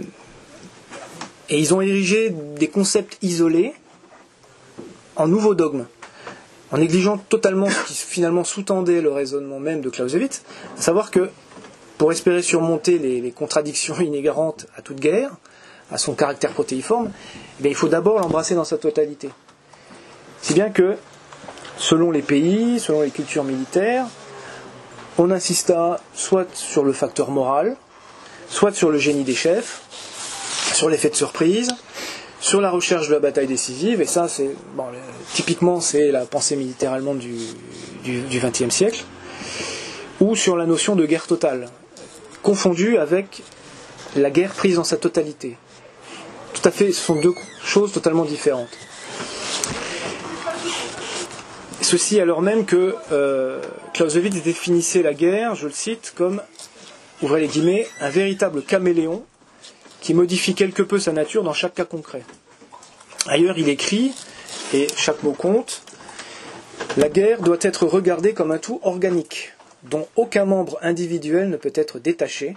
[1.48, 3.72] et ils ont érigé des concepts isolés
[5.16, 5.86] en nouveaux dogmes
[6.74, 10.42] en négligeant totalement ce qui finalement sous-tendait le raisonnement même de Clausewitz,
[10.76, 11.30] à savoir que
[11.98, 15.30] pour espérer surmonter les, contradictions inhérentes à toute guerre,
[15.92, 17.12] à son caractère protéiforme,
[17.62, 19.30] eh il faut d'abord l'embrasser dans sa totalité.
[20.42, 20.96] Si bien que,
[21.76, 24.06] selon les pays, selon les cultures militaires,
[25.18, 27.76] on insista soit sur le facteur moral,
[28.48, 29.82] soit sur le génie des chefs,
[30.74, 31.70] sur l'effet de surprise,
[32.40, 34.50] sur la recherche de la bataille décisive, et ça, c'est
[35.32, 39.04] typiquement c'est la pensée militaire allemande du XXe siècle,
[40.20, 41.68] ou sur la notion de guerre totale,
[42.42, 43.42] confondue avec
[44.16, 45.56] la guerre prise dans sa totalité.
[46.52, 47.34] Tout à fait, ce sont deux
[47.64, 48.68] choses totalement différentes.
[51.96, 56.42] Ceci alors même que euh, Clausewitz définissait la guerre, je le cite, comme,
[57.22, 59.24] ouvrez les guillemets, un véritable caméléon
[60.00, 62.24] qui modifie quelque peu sa nature dans chaque cas concret.
[63.28, 64.12] Ailleurs, il écrit,
[64.72, 65.82] et chaque mot compte,
[66.96, 69.52] la guerre doit être regardée comme un tout organique,
[69.84, 72.56] dont aucun membre individuel ne peut être détaché,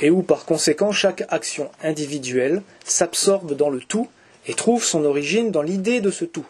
[0.00, 4.08] et où par conséquent chaque action individuelle s'absorbe dans le tout
[4.48, 6.46] et trouve son origine dans l'idée de ce tout.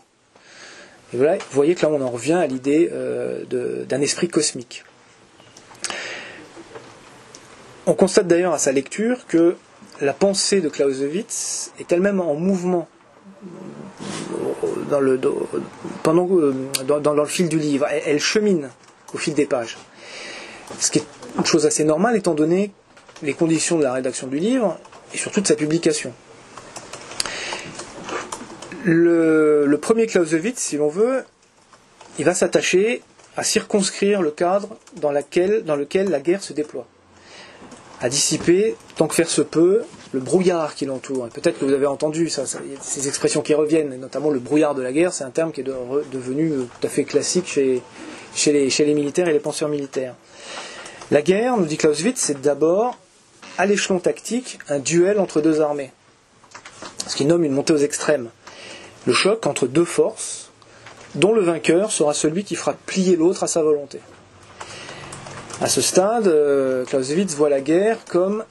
[1.12, 3.44] Vous voyez que là on en revient à l'idée euh,
[3.84, 4.84] d'un esprit cosmique.
[7.86, 9.56] On constate d'ailleurs à sa lecture que
[10.00, 12.88] la pensée de Clausewitz est elle-même en mouvement
[14.90, 17.86] dans le, euh, dans, le fil du livre.
[18.06, 18.70] Elle, chemine
[19.12, 19.78] au fil des pages.
[20.78, 21.04] Ce qui est
[21.38, 22.70] une chose assez normale étant donné
[23.22, 24.78] les conditions de la rédaction du livre
[25.12, 26.12] et surtout de sa publication.
[28.84, 31.24] Le, premier Clausewitz, si l'on veut,
[32.18, 33.02] il va s'attacher
[33.36, 36.86] à circonscrire le cadre dans, lequel la guerre se déploie,
[38.00, 41.28] à dissiper, tant que faire se peut, le brouillard qui l'entoure.
[41.28, 45.12] Peut-être que vous avez entendu ces expressions qui reviennent, notamment le brouillard de la guerre,
[45.12, 47.82] c'est un terme qui est devenu tout à fait classique chez,
[48.34, 50.14] chez, les, chez les militaires et les penseurs militaires.
[51.10, 52.96] La guerre, nous dit Clausewitz, c'est d'abord,
[53.58, 55.92] à l'échelon tactique, un duel entre deux armées,
[57.06, 58.30] ce qu'il nomme une montée aux extrêmes
[59.12, 60.50] choc entre deux forces,
[61.14, 64.00] dont le vainqueur sera celui qui fera plier l'autre à sa volonté.
[65.60, 68.44] À ce stade, euh, Clausewitz voit la guerre comme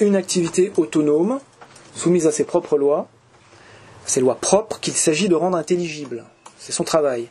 [0.00, 1.38] une activité autonome,
[1.94, 3.08] soumise à ses propres lois,
[4.06, 6.24] ses lois propres qu'il s'agit de rendre intelligibles.
[6.58, 7.28] C'est son travail.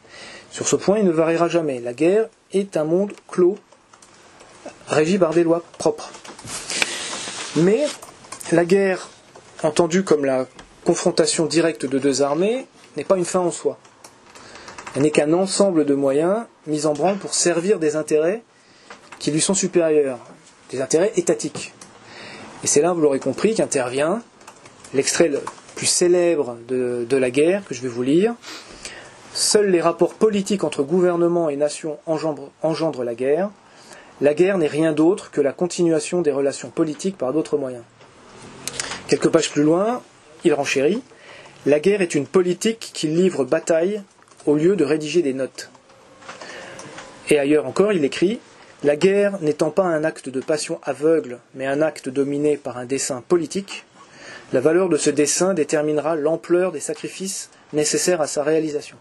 [0.52, 1.80] Sur ce point, il ne variera jamais.
[1.82, 3.58] La guerre est un monde clos,
[4.88, 6.10] régi par des lois propres.
[7.58, 7.86] Mais
[8.52, 9.10] la guerre,
[9.64, 10.46] entendue comme la
[10.86, 13.78] confrontation directe de deux armées n'est pas une fin en soi.
[14.96, 18.44] Elle n'est qu'un ensemble de moyens mis en branle pour servir des intérêts
[19.20, 20.20] qui lui sont supérieurs,
[20.70, 21.74] des intérêts étatiques.
[22.64, 24.22] Et c'est là, vous l'aurez compris, qu'intervient
[24.94, 25.42] l'extrait le
[25.76, 28.36] plus célèbre de, la guerre, que je vais vous lire.
[29.34, 33.50] Seuls les rapports politiques entre gouvernement et nation engendrent la guerre.
[34.22, 37.84] La guerre n'est rien d'autre que la continuation des relations politiques par d'autres moyens.
[39.10, 40.02] Quelques pages plus loin,
[40.46, 41.02] il renchérit
[41.66, 44.02] La guerre est une politique qui livre bataille
[44.46, 45.70] au lieu de rédiger des notes.
[47.30, 48.40] Et ailleurs encore, il écrit
[48.84, 52.86] La guerre n'étant pas un acte de passion aveugle, mais un acte dominé par un
[52.86, 53.86] dessein politique,
[54.54, 58.96] la valeur de ce dessein déterminera l'ampleur des sacrifices nécessaires à sa réalisation.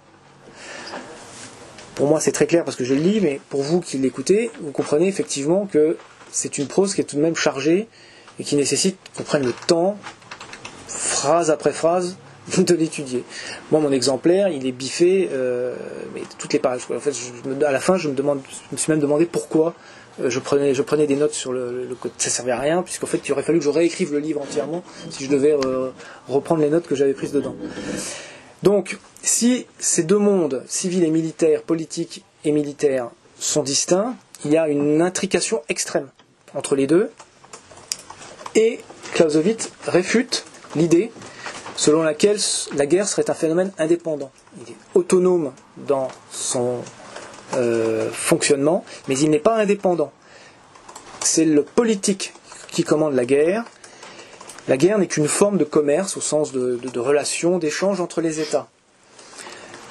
[1.94, 4.50] Pour moi, c'est très clair parce que je le lis, mais pour vous qui l'écoutez,
[4.60, 5.98] vous comprenez effectivement que
[6.32, 7.86] c'est une prose qui est tout de même chargée
[8.40, 9.96] et qui nécessite qu'on prenne le temps
[10.94, 12.16] phrase après phrase
[12.58, 13.24] de l'étudier.
[13.70, 15.74] Moi, mon exemplaire, il est biffé, euh,
[16.14, 16.82] mais toutes les pages.
[16.94, 17.14] En fait,
[17.64, 19.74] à la fin, je me, demande, je me suis même demandé pourquoi
[20.20, 22.12] euh, je, prenais, je prenais des notes sur le, code.
[22.18, 24.84] Ça servait à rien, puisqu'en fait, il aurait fallu que je réécrive le livre entièrement
[25.10, 25.90] si je devais euh,
[26.28, 27.56] reprendre les notes que j'avais prises dedans.
[28.62, 34.56] Donc, si ces deux mondes, civil et militaire, politique et militaire, sont distincts, il y
[34.56, 36.08] a une intrication extrême
[36.54, 37.10] entre les deux.
[38.54, 38.80] Et
[39.12, 40.44] Clausewitz réfute
[40.76, 41.10] l'idée
[41.76, 42.38] selon laquelle
[42.76, 44.30] la guerre serait un phénomène indépendant.
[44.58, 46.82] Il est autonome dans son
[47.54, 50.12] euh, fonctionnement, mais il n'est pas indépendant.
[51.20, 52.32] C'est le politique
[52.70, 53.64] qui commande la guerre.
[54.68, 58.20] La guerre n'est qu'une forme de commerce au sens de, de, de relation, d'échange entre
[58.20, 58.68] les États.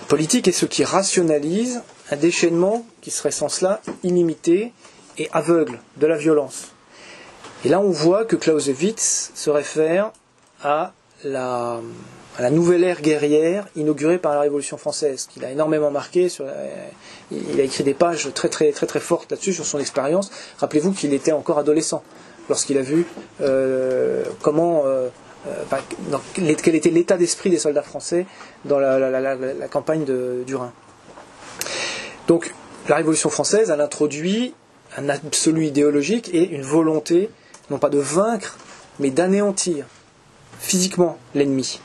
[0.02, 4.72] Le politique est ce qui rationalise un déchaînement qui serait sans cela inimité
[5.18, 6.72] et aveugle de la violence.
[7.66, 10.12] Et là, on voit que Clausewitz se réfère
[10.64, 11.80] à la,
[12.52, 16.28] nouvelle ère guerrière inaugurée par la Révolution française, qu'il a énormément marqué.
[17.32, 20.32] Il a écrit des pages très très très très fortes là-dessus sur son expérience.
[20.58, 22.04] Rappelez-vous qu'il était encore adolescent
[22.50, 23.06] lorsqu'il a vu
[23.42, 25.10] euh, comment, euh,
[25.48, 28.26] euh, quel était l'état d'esprit des soldats français
[28.66, 30.72] dans la, campagne de, du Rhin.
[32.28, 32.54] Donc
[32.90, 34.54] la Révolution française, elle introduit
[34.98, 37.30] un absolu idéologique et une volonté,
[37.70, 38.58] non pas de vaincre,
[39.00, 39.86] mais d'anéantir
[40.64, 41.80] physiquement l'ennemi.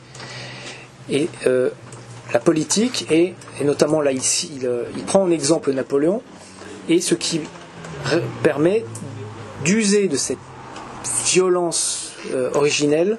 [1.11, 1.71] Et euh,
[2.33, 6.23] la politique, et, notamment là ici, il, euh, il, prend en exemple Napoléon,
[6.89, 7.41] et ce qui
[8.43, 8.85] permet
[9.65, 10.39] d'user de cette
[11.27, 13.19] violence euh, originelle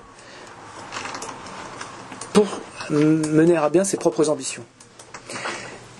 [2.33, 2.47] pour
[2.89, 4.63] mener à bien ses propres ambitions.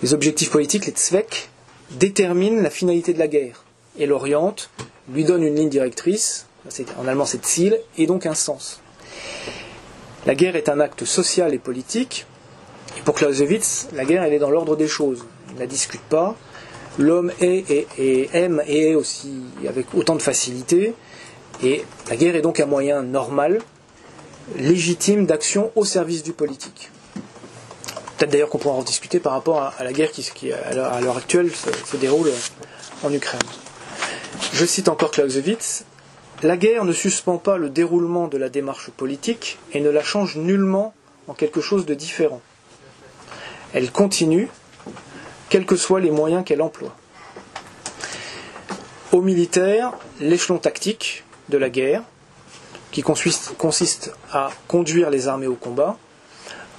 [0.01, 1.49] Les objectifs politiques, les Zweck,
[1.91, 3.65] déterminent la finalité de la guerre
[3.97, 4.69] et l'orientent,
[5.11, 6.45] lui donnent une ligne directrice,
[6.97, 8.79] en allemand c'est Ziel, et donc un sens.
[10.25, 12.25] La guerre est un acte social et politique,
[12.97, 15.25] et pour Clausewitz, la guerre elle est dans l'ordre des choses.
[15.49, 16.35] Il ne la discute pas.
[16.97, 20.93] L'homme est et, aime et est aussi avec autant de facilité,
[21.63, 23.59] et la guerre est donc un moyen normal,
[24.57, 26.91] légitime d'action au service du politique.
[28.17, 31.51] Peut-être d'ailleurs qu'on pourra en discuter par rapport à, la guerre qui, à l'heure actuelle
[31.55, 32.29] se, déroule
[33.03, 33.39] en Ukraine.
[34.51, 35.85] Je cite encore Clausewitz,
[36.41, 40.37] La guerre ne suspend pas le déroulement de la démarche politique et ne la change
[40.37, 40.93] nullement
[41.27, 42.41] en quelque chose de différent.
[43.73, 44.47] Elle continue,
[45.49, 46.95] quels que soient les moyens qu'elle emploie.
[49.11, 52.03] Au militaire, l'échelon tactique de la guerre,
[52.91, 55.97] qui consiste à conduire les armées au combat,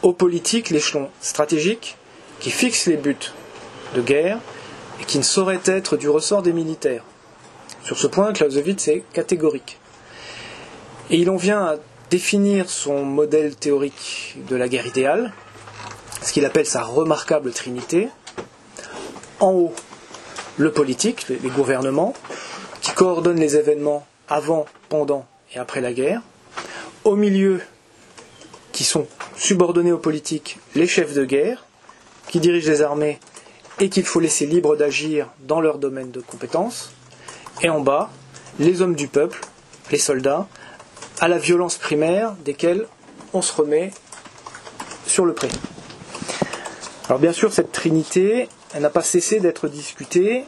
[0.03, 1.97] au politique l'échelon stratégique
[2.41, 3.33] qui fixe les buts
[3.95, 4.39] de guerre
[5.01, 7.05] et qui ne saurait être du ressort des militaires.
[7.85, 9.79] Sur ce point, Clausewitz est catégorique.
[11.11, 11.77] Et il en vient à
[12.11, 15.33] définir son modèle théorique de la guerre idéale,
[16.23, 18.09] ce qu'il appelle sa remarquable trinité.
[19.41, 19.75] En haut,
[20.57, 22.15] le politique, les gouvernements,
[22.81, 26.23] qui coordonnent les événements avant, pendant et après la guerre.
[27.05, 27.61] Au milieu,
[28.73, 31.65] qui sont subordonnés aux politiques, les chefs de guerre,
[32.29, 33.19] qui dirigent les armées
[33.81, 36.93] et qu'il faut laisser libres d'agir dans leur domaine de compétences.
[37.63, 38.11] Et en bas,
[38.59, 39.41] les hommes du peuple,
[39.91, 40.47] les soldats,
[41.21, 42.87] à la violence primaire desquels
[43.35, 43.93] on se remet
[45.07, 45.49] sur le pré.
[47.09, 50.45] Alors bien sûr, cette trinité, elle n'a pas cessé d'être discutée,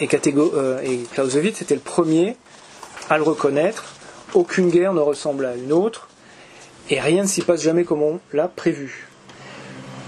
[0.00, 2.36] et, euh, Clausewitz était le premier
[3.10, 3.84] à le reconnaître.
[4.34, 6.08] Aucune guerre ne ressemble à une autre,
[6.88, 9.08] et rien ne s'y passe jamais comme on l'a prévu.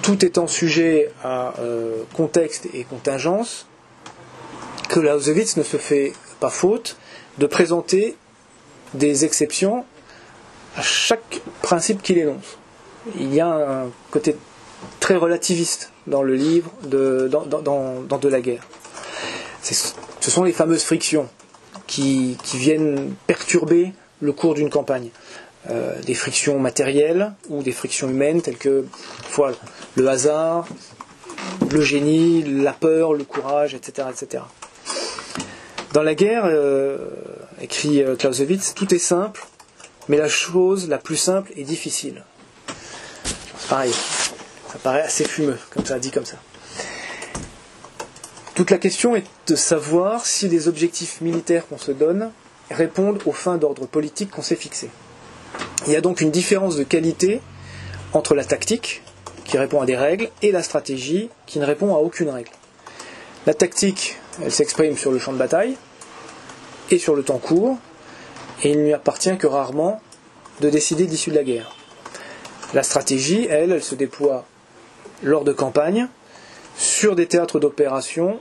[0.00, 3.66] Tout étant sujet à euh, contexte et contingence,
[4.88, 6.96] Clausewitz ne se fait pas faute
[7.38, 8.16] de présenter
[8.94, 9.84] des exceptions
[10.76, 12.58] à chaque principe qu'il énonce.
[13.16, 14.34] Il y a un côté
[14.98, 18.64] très relativiste dans le livre de, dans, De la guerre.
[19.62, 21.28] Ce sont les fameuses frictions
[21.86, 25.10] qui, qui viennent perturber le cours d'une campagne.
[25.70, 28.84] Euh, des frictions matérielles ou des frictions humaines telles que
[29.94, 30.66] le hasard,
[31.70, 34.08] le génie, la peur, le courage, etc.
[34.10, 34.42] etc.
[35.92, 36.96] Dans la guerre, euh,
[37.60, 39.44] écrit euh, Clausewitz, tout est simple,
[40.08, 42.24] mais la chose la plus simple est difficile.
[43.58, 46.36] C'est pareil, ça paraît assez fumeux, comme ça, dit comme ça.
[48.54, 52.30] Toute la question est de savoir si les objectifs militaires qu'on se donne
[52.70, 54.90] répondent aux fins d'ordre politique qu'on s'est fixées.
[55.86, 57.42] Il y a donc une différence de qualité
[58.14, 59.02] entre la tactique,
[59.44, 62.50] qui répond à des règles, et la stratégie, qui ne répond à aucune règle.
[63.46, 65.76] La tactique, elle s'exprime sur le champ de bataille
[66.90, 67.78] et sur le temps court,
[68.62, 70.00] et il ne lui appartient que rarement
[70.60, 71.74] de décider d'issue de la guerre.
[72.74, 74.44] La stratégie, elle, elle se déploie
[75.22, 76.08] lors de campagnes,
[76.76, 78.40] sur des théâtres d'opération,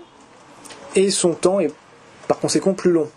[0.95, 1.73] et son temps est
[2.27, 3.09] par conséquent plus long.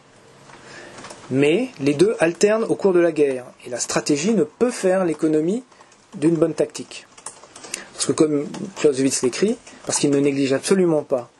[1.30, 5.04] Mais les deux alternent au cours de la guerre, et la stratégie ne peut faire
[5.04, 5.62] l'économie
[6.14, 7.06] d'une bonne tactique.
[7.92, 9.56] Parce que comme Clausewitz l'écrit,
[9.86, 11.30] parce qu'il ne néglige absolument pas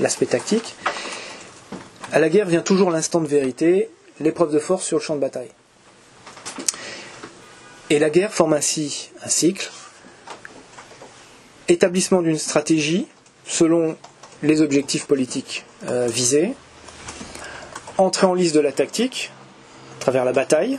[0.00, 0.74] l'aspect tactique,
[2.12, 3.88] à la guerre vient toujours l'instant de vérité,
[4.20, 5.50] l'épreuve de force sur le champ de bataille.
[7.88, 9.70] Et la guerre forme ainsi un cycle,
[11.68, 13.06] établissement d'une stratégie
[13.46, 13.96] selon
[14.42, 16.54] les objectifs politiques euh, visés,
[17.98, 19.30] entrée en liste de la tactique,
[19.98, 20.78] à travers la bataille,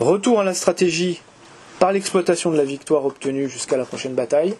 [0.00, 1.20] retour à la stratégie
[1.78, 4.56] par l'exploitation de la victoire obtenue jusqu'à la prochaine bataille,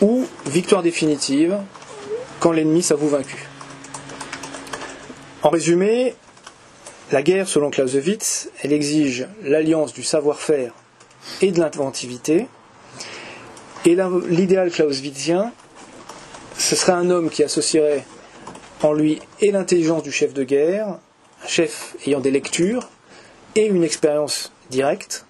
[0.00, 1.56] ou victoire définitive
[2.40, 3.48] quand l'ennemi s'avoue vaincu.
[5.42, 6.14] En résumé,
[7.10, 10.72] la guerre, selon Clausewitz, elle exige l'alliance du savoir-faire
[11.40, 12.46] et de l'inventivité.
[13.86, 13.96] Et
[14.28, 15.52] l'idéal clausewitzien,
[16.58, 18.04] ce serait un homme qui associerait
[18.82, 20.98] en lui et l'intelligence du chef de guerre,
[21.42, 22.88] un chef ayant des lectures
[23.54, 25.24] et une expérience directe,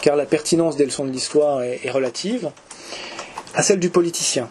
[0.00, 2.50] car la pertinence des leçons de l'histoire est, relative,
[3.54, 4.48] à celle du politicien.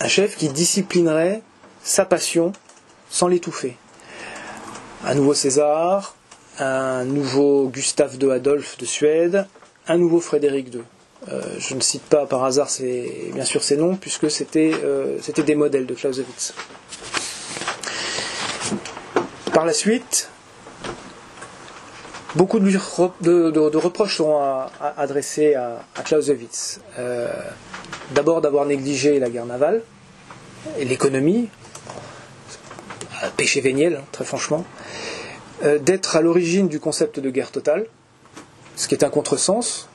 [0.00, 1.42] Un chef qui disciplinerait
[1.82, 2.52] sa passion
[3.10, 3.76] sans l'étouffer.
[5.04, 6.14] Un nouveau César,
[6.58, 9.46] un nouveau Gustave II Adolphe de Suède,
[9.86, 10.82] un nouveau Frédéric II.
[11.30, 12.68] Euh, je ne cite pas par hasard
[13.34, 16.54] bien sûr ces noms, puisque c'était euh, des modèles de Clausewitz.
[19.52, 20.30] Par la suite,
[22.38, 24.40] beaucoup de, reproches seront
[24.96, 26.80] adressés à, Clausewitz.
[26.98, 27.28] Euh,
[28.12, 29.82] d'abord d'avoir négligé la guerre navale
[30.78, 31.48] et l'économie,
[33.36, 34.64] péché véniel, hein, très franchement,
[35.64, 37.86] euh, d'être à l'origine du concept de guerre totale,
[38.76, 39.88] ce qui est un contresens.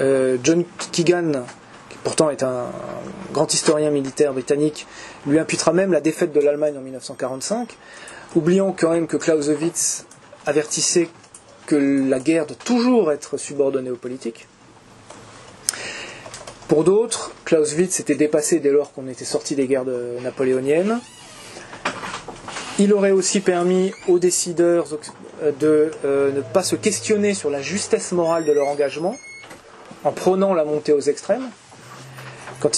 [0.00, 1.44] Euh, John Keegan,
[1.90, 2.68] qui pourtant est un
[3.34, 4.86] grand historien militaire britannique,
[5.26, 7.76] lui imputera même la défaite de l'Allemagne en 1945,
[8.36, 10.06] oubliant quand même que Clausewitz
[10.46, 11.08] avertissait
[11.66, 14.46] que la guerre doit toujours être subordonnée aux politiques.
[16.68, 19.84] Pour d'autres, Clausewitz était dépassé dès lors qu'on était sorti des guerres
[20.22, 21.00] napoléoniennes.
[22.78, 24.86] Il aurait aussi permis aux décideurs
[25.60, 29.16] de euh, ne pas se questionner sur la justesse morale de leur engagement
[30.04, 31.50] en prônant la montée aux extrêmes.
[32.60, 32.70] Quand,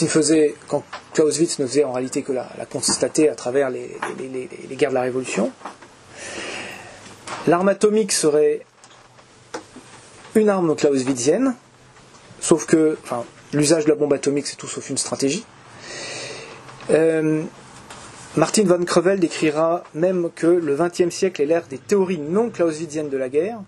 [1.15, 3.97] Clausewitz ne faisait en réalité que la, constater à travers les
[4.73, 5.53] guerres de la Révolution.
[7.47, 8.63] L'arme atomique serait
[10.37, 11.55] une arme clausewitzienne,
[12.41, 15.45] sauf que enfin, l'usage de la bombe atomique c'est tout sauf une stratégie.
[16.91, 17.43] Euh,
[18.37, 23.09] Martin van Crevel décrira même que le XXe siècle est l'ère des théories non clausewitziennes
[23.09, 23.59] de la guerre,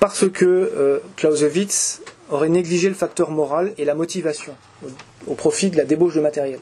[0.00, 4.54] parce que euh, Clausewitz aurait négligé le facteur moral et la motivation
[5.26, 6.60] au, profit de la débauche de matériel.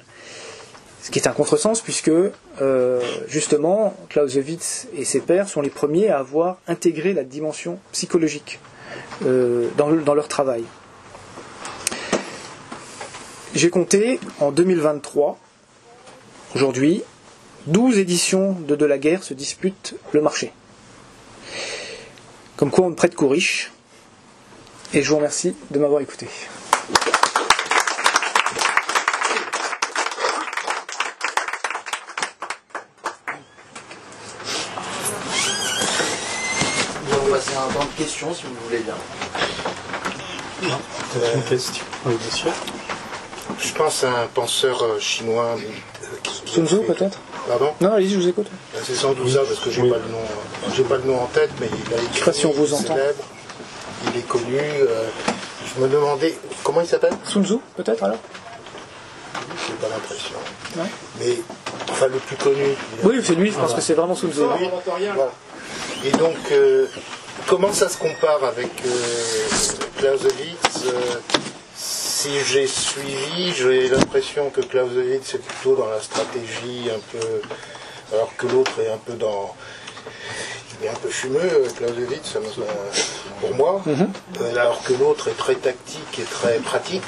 [1.02, 2.10] Ce qui est un contresens puisque
[2.60, 8.60] euh, justement Clausewitz et ses pairs sont les premiers à avoir intégré la dimension psychologique
[9.24, 10.64] euh, dans, dans, leur travail.
[13.54, 15.38] J'ai compté en 2023,
[16.54, 17.02] aujourd'hui,
[17.66, 20.52] 12 éditions de De la guerre se disputent le marché.
[22.56, 23.72] Comme quoi on ne prête qu'aux riches.
[24.94, 26.28] Et je vous remercie de m'avoir écouté.
[37.88, 38.94] Question si vous voulez bien.
[40.62, 40.78] Non,
[41.16, 41.84] euh, une question.
[42.06, 42.50] Oui, monsieur.
[43.58, 45.56] Je pense à un penseur euh, chinois.
[45.56, 47.18] Euh, Sun Tzu peut-être
[47.48, 47.72] Pardon?
[47.80, 48.46] Non, allez-y, je vous écoute.
[48.84, 50.74] C'est sans doute ça parce que j'ai pas le nom.
[50.74, 52.08] J'ai pas le nom en tête, mais il a écrit.
[52.12, 52.94] Je sais pas si on vous entend.
[52.94, 53.24] Célèbre,
[54.06, 54.58] il est connu.
[55.74, 57.14] je me demandais comment il s'appelle?
[57.24, 58.18] Sun Tzu peut-être alors?
[59.66, 60.36] J'ai pas l'impression.
[61.18, 61.38] Mais
[61.90, 62.64] enfin le plus connu.
[63.02, 63.50] Oui, c'est lui.
[63.50, 64.42] Je pense que c'est vraiment Sun Tzu.
[66.04, 66.36] Et donc
[67.46, 68.90] comment ça se compare avec euh,
[69.98, 71.00] Clausewitz euh,
[71.76, 77.42] Si j'ai suivi, j'ai l'impression que Clausewitz est plutôt dans la stratégie, un peu,
[78.14, 79.54] alors que l'autre est un peu dans.
[80.80, 82.36] Il est un peu fumeux, euh, Clausewitz,
[83.40, 84.08] pour moi, mhm.
[84.56, 87.02] alors que l'autre est très tactique et très pratique.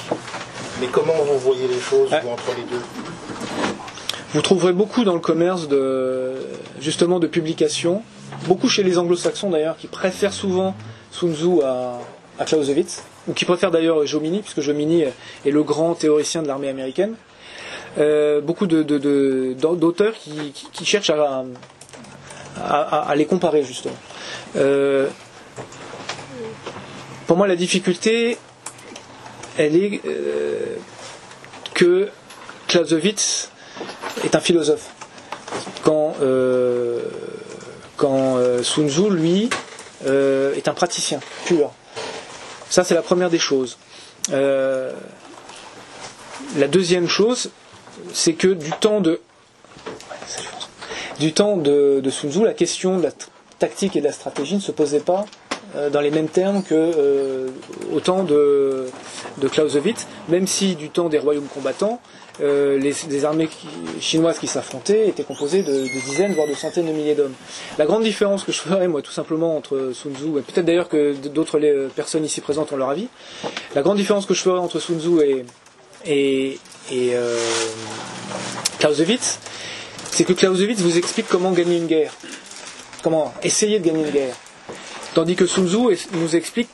[0.80, 2.82] Mais comment vous voyez les choses, entre les deux?
[4.32, 6.34] Vous trouverez beaucoup dans le commerce de
[6.80, 8.02] justement de publications
[8.46, 10.74] beaucoup chez les anglo-saxons d'ailleurs, qui préfèrent souvent
[11.10, 16.42] Sun Tzu à, Clausewitz, ou qui préfèrent d'ailleurs Jomini, puisque Jomini est le grand théoricien
[16.42, 17.14] de l'armée américaine.
[17.98, 20.52] Euh, beaucoup d'auteurs qui,
[20.84, 21.44] cherchent à,
[23.14, 23.94] les comparer justement.
[24.56, 25.08] Euh,
[27.26, 28.36] pour moi, la difficulté,
[29.56, 30.76] elle est euh,
[31.74, 32.08] que
[32.68, 33.50] Clausewitz
[34.24, 34.90] est un philosophe.
[35.84, 36.14] Quand
[37.96, 39.50] quand euh, Sun Tzu, lui,
[40.06, 41.72] euh, est un praticien pur.
[42.68, 43.78] Ça, c'est la première des choses.
[44.32, 44.92] Euh,
[46.56, 47.50] la deuxième chose,
[48.12, 49.20] c'est que du temps de
[51.20, 53.10] du temps de, Sun Tzu, la question de la
[53.60, 55.24] tactique et de la stratégie ne se posait pas
[55.92, 57.46] dans les mêmes termes que
[57.92, 58.86] au temps de,
[59.38, 62.00] de Clausewitz, même si du temps des royaumes combattants,
[62.40, 63.48] euh, les, armées
[64.00, 67.34] chinoises qui s'affrontaient étaient composées de, dizaines, voire de centaines de milliers d'hommes.
[67.78, 70.88] La grande différence que je ferais, moi, tout simplement, entre Sun Tzu, et peut-être d'ailleurs
[70.88, 71.60] que d'autres
[71.94, 73.06] personnes ici présentes ont leur avis,
[73.76, 75.44] la grande différence que je ferais entre Sun Tzu
[76.04, 76.58] et,
[76.90, 77.38] et, euh,
[78.80, 79.38] Clausewitz,
[80.10, 82.12] c'est que Clausewitz vous explique comment gagner une guerre,
[83.04, 84.34] comment essayer de gagner une guerre,
[85.14, 86.68] tandis que Sun Tzu nous explique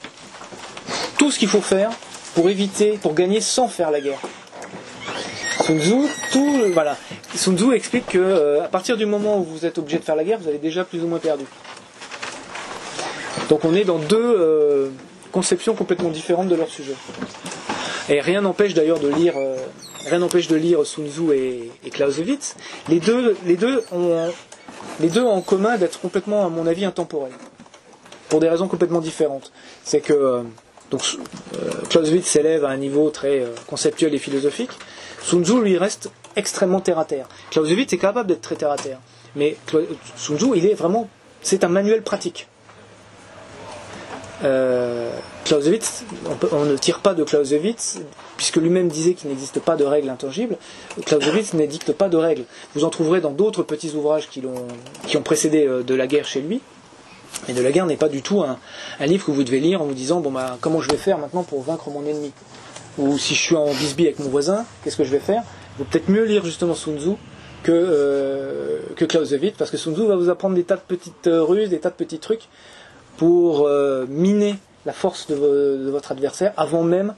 [1.19, 1.91] tout ce qu'il faut faire
[2.35, 4.21] pour éviter, pour gagner sans faire la guerre.
[7.35, 10.17] Sun Tzu, explique que euh, à partir du moment où vous êtes obligé de faire
[10.17, 11.45] la guerre, vous avez déjà plus ou moins perdu.
[13.49, 14.89] Donc on est dans deux euh,
[15.31, 16.95] conceptions complètement différentes de leur sujet.
[18.09, 19.57] Et rien n'empêche d'ailleurs de lire, euh,
[20.09, 22.57] rien n'empêche de lire Sun Tzu et, Clausewitz.
[22.89, 24.29] Les deux, les deux ont,
[24.99, 27.33] les deux en commun d'être complètement, à mon avis, intemporels,
[28.29, 29.53] pour des raisons complètement différentes.
[29.85, 30.43] C'est que
[30.91, 31.03] donc
[31.91, 34.71] Clausewitz s'élève à un niveau très conceptuel et philosophique,
[35.23, 37.29] Sun Tzu lui reste extrêmement terre à terre.
[37.51, 38.99] Clausewitz est capable d'être très terre à terre.
[39.37, 39.57] Mais
[40.17, 41.09] Sun Tzu, il est vraiment,
[41.43, 42.49] c'est un manuel pratique.
[44.43, 45.11] Euh,
[45.45, 46.05] Clausewitz,
[46.53, 48.01] on, ne tire pas de Clausewitz,
[48.37, 50.57] puisque lui-même disait qu'il n'existe pas de règles intangibles.
[51.05, 52.45] Clausewitz n'édicte pas de règles.
[52.75, 56.41] Vous en trouverez dans d'autres petits ouvrages qui, ont précédé euh, de la guerre chez
[56.41, 56.61] lui.
[57.49, 58.59] Et de la guerre n'est pas du tout un,
[58.99, 61.17] un livre que vous devez lire en vous disant bon bah comment je vais faire
[61.17, 62.33] maintenant pour vaincre mon ennemi?
[62.99, 65.43] Ou si je suis en bisbille avec mon voisin, qu'est-ce que je vais faire?
[65.77, 67.11] Il vaut peut-être mieux lire justement Sun Tzu
[67.63, 71.27] que, euh, que Clausewitz, parce que Sun Tzu va vous apprendre des tas de petites
[71.27, 72.49] euh, ruses, des tas de petits trucs
[73.17, 77.15] pour euh, miner la force de, vo- de votre adversaire avant même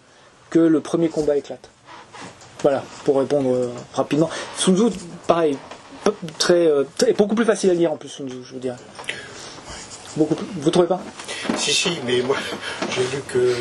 [0.50, 1.70] que le premier combat éclate.
[2.62, 4.28] Voilà, pour répondre euh, rapidement.
[4.58, 4.96] Sun Tzu,
[5.26, 5.56] pareil,
[6.38, 6.68] très,
[6.98, 8.76] très- beaucoup plus facile à lire en plus Sun Tzu, je vous dirais.
[10.16, 10.46] Beaucoup plus.
[10.60, 11.00] Vous trouvez pas?
[11.56, 12.36] Si, si, mais moi,
[12.90, 13.54] j'ai lu que,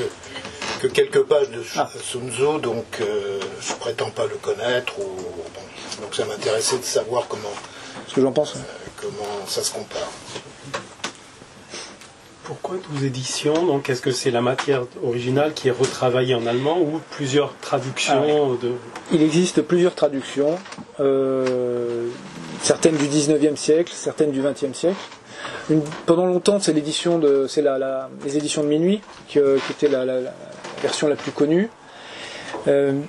[0.81, 1.87] que quelques pages de Ah.
[2.03, 4.97] Sun Tzu, donc euh, je prétends pas le connaître.
[4.99, 7.53] Ou, bon, donc ça m'intéressait de savoir comment,
[8.07, 8.55] Ce que j'en pense.
[8.55, 8.59] hein.
[8.99, 10.09] comment ça se compare.
[12.43, 16.79] Pourquoi 12 éditions Donc, est-ce que c'est la matière originale qui est retravaillée en allemand
[16.79, 18.71] ou plusieurs traductions de.
[19.13, 20.57] Il existe plusieurs traductions,
[20.99, 22.07] euh,
[22.63, 24.97] certaines du 19e siècle, certaines du 20e siècle.
[25.69, 29.57] Une- pendant longtemps, c'est l'édition de, c'est la, la- les éditions de minuit qui, euh,
[29.65, 30.33] qui était la, la- la
[30.81, 31.69] version la plus connue.
[32.67, 32.99] Euh,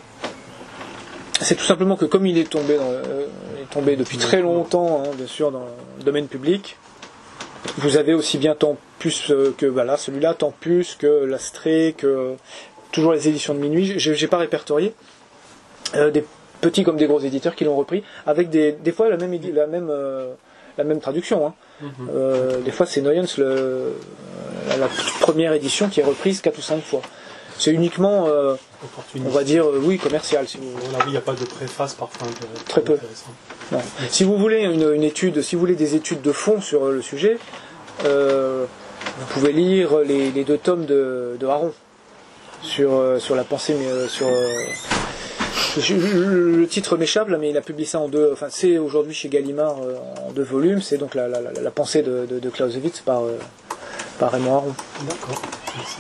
[1.41, 4.41] c'est tout simplement que comme il est tombé, dans, euh, il est tombé depuis très
[4.41, 5.65] longtemps, hein, bien sûr, dans
[5.99, 6.77] le domaine public,
[7.79, 12.35] vous avez aussi bien tant plus euh, que voilà, celui-là, tant plus que l'Astrée, que
[12.93, 13.95] toujours les éditions de minuit.
[13.97, 14.95] J'ai j'ai pas répertorié.
[15.97, 16.25] Euh, des
[16.61, 19.67] petits comme des gros éditeurs qui l'ont repris, avec des, des fois la même, la
[19.67, 20.33] même, euh,
[20.79, 21.47] la même traduction.
[21.47, 21.55] hein.
[22.15, 24.89] Euh, des fois, c'est Noyens, la,
[25.21, 27.03] première édition qui est reprise 4 ou 5 fois.
[27.63, 28.57] C'est uniquement, euh,
[29.25, 30.49] on va dire, euh, oui, commercial.
[30.49, 32.65] Si vous, Voilà, oui, il n'y a pas de préface parfois intéressant.
[32.69, 32.99] Très peu.
[33.71, 33.79] non.
[34.11, 37.01] si vous voulez une, une étude, si vous voulez des études de fond sur le
[37.03, 37.39] sujet,
[38.05, 38.65] euh,
[39.21, 41.73] vous pouvez lire les, les deux tomes de, de Haron
[42.63, 44.49] sur, euh, sur la pensée, mais euh, sur euh,
[45.91, 48.31] le le titre m'échappe là, mais il a publié ça en deux.
[48.33, 49.97] Enfin, c'est aujourd'hui chez Gallimard euh,
[50.27, 50.83] en deux volumes.
[50.83, 53.39] C'est donc la, la, la- la pensée de, de, de Clausewitz par, euh,
[54.19, 54.75] par Raymond Aron.
[55.09, 55.41] D'accord.
[55.77, 55.97] Merci.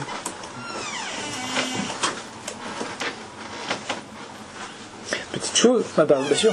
[5.62, 6.52] Chose, ah bah, bien sûr.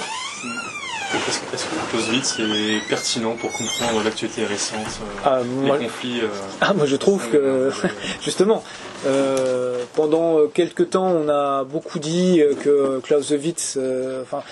[1.12, 5.78] Est-ce que, est-ce que Clausewitz est pertinent pour comprendre l'actualité récente, euh, Ah, les moi,
[5.80, 6.28] conflits euh,
[6.62, 7.72] ah, moi je trouve que
[8.22, 8.64] justement,
[9.08, 13.80] euh, pendant quelques temps, on a beaucoup dit que Clausewitz,
[14.22, 14.44] enfin,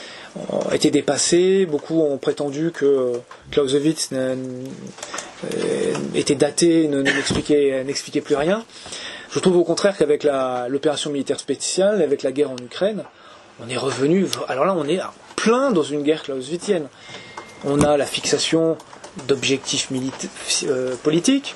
[0.73, 1.67] été dépassé.
[1.67, 3.13] Beaucoup ont prétendu que
[3.51, 4.09] Clausewitz
[6.15, 8.63] était daté, ne- ne- n'expliquait plus rien.
[9.31, 10.25] Je trouve au contraire qu'avec
[10.69, 13.03] l'opération militaire spéciale, avec la guerre en Ukraine,
[13.63, 14.27] on est revenu.
[14.47, 14.99] Alors là, on est
[15.35, 16.87] plein dans une guerre clausewitzienne.
[17.65, 18.77] On a la fixation
[19.27, 19.89] d'objectifs
[20.63, 21.55] euh, politiques,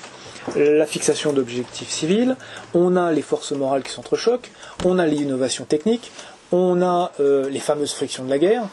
[0.56, 2.36] la fixation d'objectifs civils,
[2.74, 4.50] on a les forces morales qui s'entrechoquent,
[4.84, 6.10] on a l'innovation technique,
[6.50, 8.64] on a euh, les fameuses frictions de la guerre.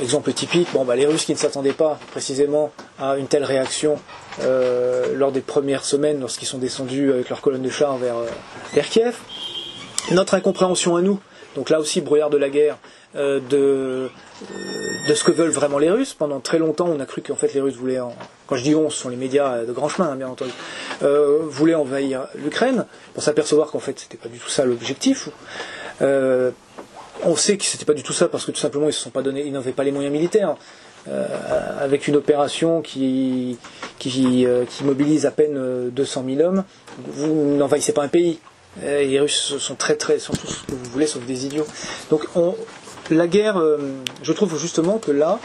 [0.00, 2.70] Exemple typique, bon, bah, les Russes qui ne s'attendaient pas précisément
[3.00, 3.98] à une telle réaction
[4.42, 8.16] euh, lors des premières semaines lorsqu'ils sont descendus avec leur colonne de chars vers,
[8.74, 9.16] vers Kiev.
[10.12, 11.18] Notre incompréhension à nous,
[11.58, 12.78] donc là aussi brouillard de la guerre,
[13.16, 14.08] euh, de, euh,
[15.08, 16.14] de ce que veulent vraiment les Russes.
[16.14, 18.14] Pendant très longtemps, on a cru qu'en fait les Russes voulaient, en-
[18.46, 20.52] quand je dis on, ce sont les médias de grand chemin, hein, bien entendu,
[21.02, 25.28] euh, voulaient envahir l'Ukraine, pour s'apercevoir qu'en fait c'était pas du tout ça l'objectif.
[27.24, 29.10] On sait que c'était pas du tout ça parce que tout simplement ils se sont
[29.10, 30.54] pas donné, ils n'avaient pas les moyens militaires.
[31.80, 33.58] Avec une opération qui,
[33.98, 34.46] qui,
[34.84, 36.64] mobilise à peine euh, 200 000 hommes,
[36.98, 38.38] vous n'envahissez pas un pays.
[38.84, 41.66] Euh, les Russes sont très très sont tous ce que vous voulez sauf des idiots.
[42.10, 42.54] Donc on,
[43.10, 43.78] la guerre, euh,
[44.22, 45.38] je trouve justement que là,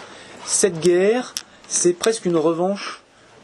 [0.45, 1.33] cette guerre,
[1.67, 3.01] c'est presque une revanche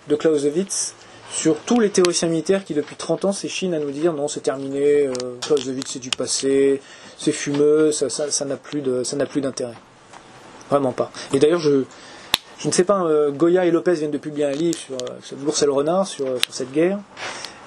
[0.08, 0.94] de Clausewitz
[1.32, 4.42] sur tous les théoriciens militaires qui depuis 30 ans s'échinent à nous dire non c'est
[4.42, 6.82] terminé, euh, Clausewitz c'est du passé,
[7.18, 8.82] c'est fumeux, ça ça- ça n'a plus
[9.42, 9.74] d'intérêt.
[10.70, 11.12] Vraiment pas.
[11.34, 11.84] Et d'ailleurs je
[12.60, 14.78] je ne sais pas, euh, Goya et Lopez viennent de publier un livre
[15.24, 17.00] sur, l'ours et le renard sur cette guerre.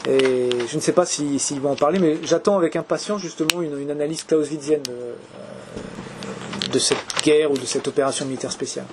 [0.07, 3.62] Et je ne sais pas si- s'ils vont en parler, mais j'attends avec impatience justement
[3.62, 5.14] une, une analyse clausewitzienne de, euh,
[6.72, 8.86] de cette guerre ou de cette opération militaire spéciale.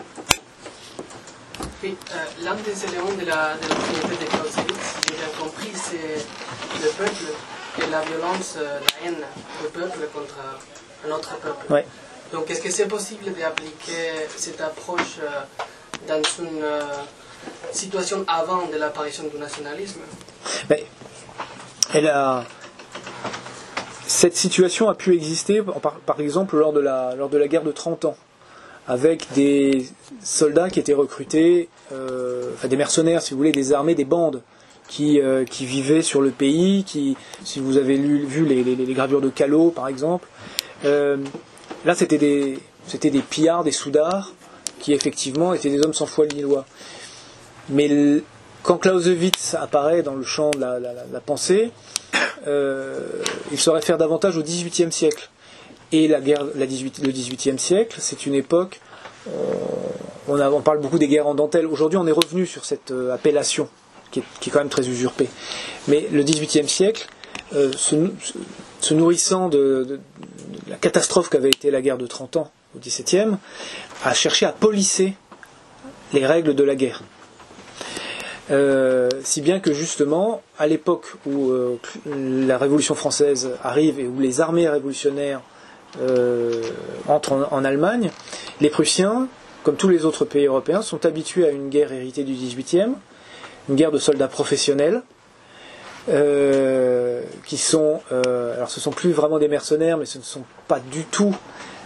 [1.82, 5.40] Oui, euh, l'un des éléments de la, de la communauté de Clausewitz, si j'ai bien
[5.40, 7.24] compris, c'est le peuple
[7.82, 9.16] et la violence, euh, la haine
[9.62, 10.36] du peuple contre
[11.08, 11.74] un autre peuple.
[11.74, 11.86] Ouais.
[12.34, 15.20] Donc, est-ce que c'est possible d'appliquer cette approche
[16.08, 16.64] dans une
[17.72, 20.02] situation avant de l'apparition du nationalisme?
[20.70, 20.86] Mais
[21.94, 22.44] elle a
[24.08, 25.62] cette situation a pu exister
[26.06, 28.18] par, exemple lors de la guerre de 30 ans
[28.90, 29.86] avec des
[30.24, 34.42] soldats qui étaient recrutés, euh, enfin des mercenaires, si vous voulez, des armées, des bandes
[34.88, 39.70] qui, euh, vivaient sur le pays, qui, si vous avez vu les, gravures de Callot,
[39.70, 40.28] par exemple,
[40.86, 41.18] euh,
[41.86, 44.34] là c'était des, c'était des pillards, des soudards,
[44.80, 46.66] qui effectivement étaient des hommes sans foi ni loi.
[47.70, 47.88] Mais
[48.64, 51.72] quand Clausewitz apparaît dans le champ de la, pensée,
[52.48, 53.00] euh,
[53.52, 55.30] il se réfère davantage au XVIIIe siècle.
[55.92, 58.80] Et la guerre, la 18 le XVIIIe siècle, c'est une époque.
[59.28, 59.32] euh,
[60.28, 61.66] on, parle beaucoup des guerres en dentelle.
[61.66, 63.68] Aujourd'hui, on est revenu sur cette euh, appellation
[64.12, 65.30] qui est, quand même très usurpée.
[65.88, 67.08] Mais le XVIIIe siècle,
[67.56, 68.34] euh, se, nou- se-
[68.82, 70.00] se nourrissant de, de- de
[70.70, 73.38] la catastrophe qu'avait été la guerre de 30 ans au XVIIe,
[74.04, 75.14] a cherché à polisser
[76.14, 77.02] les règles de la guerre.
[78.52, 81.78] Euh, si bien que justement, à l'époque où euh,
[82.08, 85.42] la Révolution française arrive et où les armées révolutionnaires
[86.02, 86.64] euh,
[87.08, 88.10] entrent en, Allemagne,
[88.60, 89.28] les Prussiens,
[89.64, 92.94] comme tous les autres pays européens, sont habitués à une guerre héritée du XVIIIe,
[93.70, 95.04] une guerre de soldats professionnels,
[97.46, 101.04] qui sont, alors ce sont plus vraiment des mercenaires, mais ce ne sont pas du
[101.04, 101.36] tout,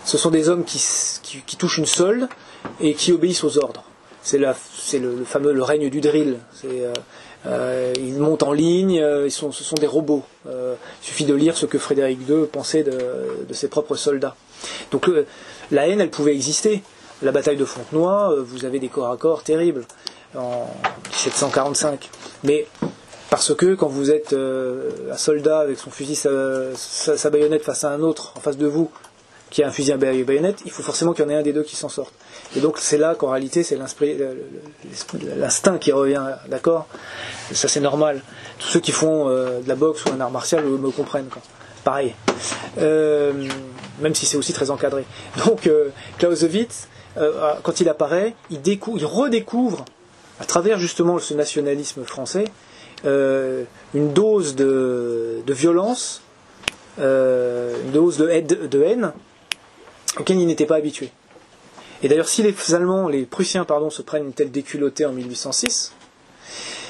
[0.05, 2.29] ce sont des hommes qui touchent une solde
[2.79, 3.83] et qui obéissent aux ordres.
[4.23, 4.53] C'est le,
[4.99, 6.39] le fameux règne du drill.
[6.65, 6.93] Euh,
[7.45, 10.23] euh, ils montent en ligne, euh, ce sont des robots.
[10.45, 10.51] Il
[11.01, 14.35] suffit de lire ce que Frédéric II pensait de, ses propres soldats.
[14.91, 15.09] Donc
[15.71, 16.83] la haine, elle pouvait exister.
[17.21, 19.85] La bataille de Fontenoy, vous avez des corps à corps terribles
[20.35, 20.67] en
[21.11, 22.09] 1745.
[22.43, 22.65] Mais
[23.29, 28.01] parce que quand vous êtes un soldat avec son fusil, sa, baïonnette face à un
[28.01, 28.89] autre en face de vous,
[29.49, 31.53] qui a un fusil à baïonnette, il faut forcément qu'il y en ait un des
[31.53, 32.13] deux qui s'en sorte.
[32.55, 33.77] Et donc c'est là qu'en réalité c'est
[35.37, 36.87] l'instinct qui revient, d'accord?
[37.51, 38.21] Ça c'est normal.
[38.59, 41.29] Tous ceux qui font euh, de la boxe ou un art martial me, comprennent.
[41.29, 41.41] Quoi.
[41.83, 42.13] Pareil.
[42.77, 43.47] Euh,
[43.99, 45.05] même si c'est aussi très encadré.
[45.45, 46.87] Donc euh, Clausewitz,
[47.17, 49.85] euh, quand il apparaît, il, il redécouvre,
[50.39, 52.45] à travers justement ce nationalisme français,
[53.05, 56.21] une dose de, violence,
[56.97, 59.11] une dose de haine, de haine
[60.17, 61.11] auquel il n'était pas habitué.
[62.03, 65.93] Et d'ailleurs, si les Allemands, les Prussiens, pardon, se prennent une telle déculottée en 1806,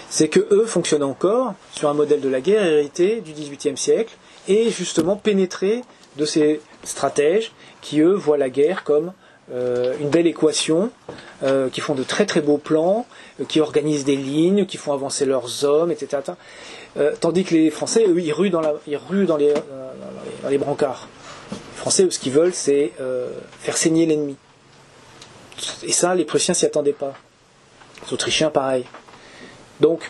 [0.10, 4.16] c'est que eux fonctionnent encore sur un modèle de la guerre hérité du XVIIIe siècle
[4.48, 5.82] et justement pénétré
[6.18, 7.52] de ces stratèges
[7.82, 9.14] qui eux voient la guerre comme
[9.52, 10.90] euh, une belle équation,
[11.44, 13.06] euh, qui font de très très beaux plans,
[13.42, 16.22] euh, qui organisent des lignes, qui font avancer leurs hommes, etc.
[17.20, 21.10] Tandis que les Français, eux, ils ruent dans, les, dans, les, brancards.
[21.52, 22.92] Les Français, eux, ce qu'ils veulent, c'est
[23.60, 24.38] faire saigner l'ennemi.
[25.84, 27.14] Et ça, les Prussiens s'y attendaient pas.
[28.06, 28.86] Les Autrichiens, pareil.
[29.80, 30.10] Donc,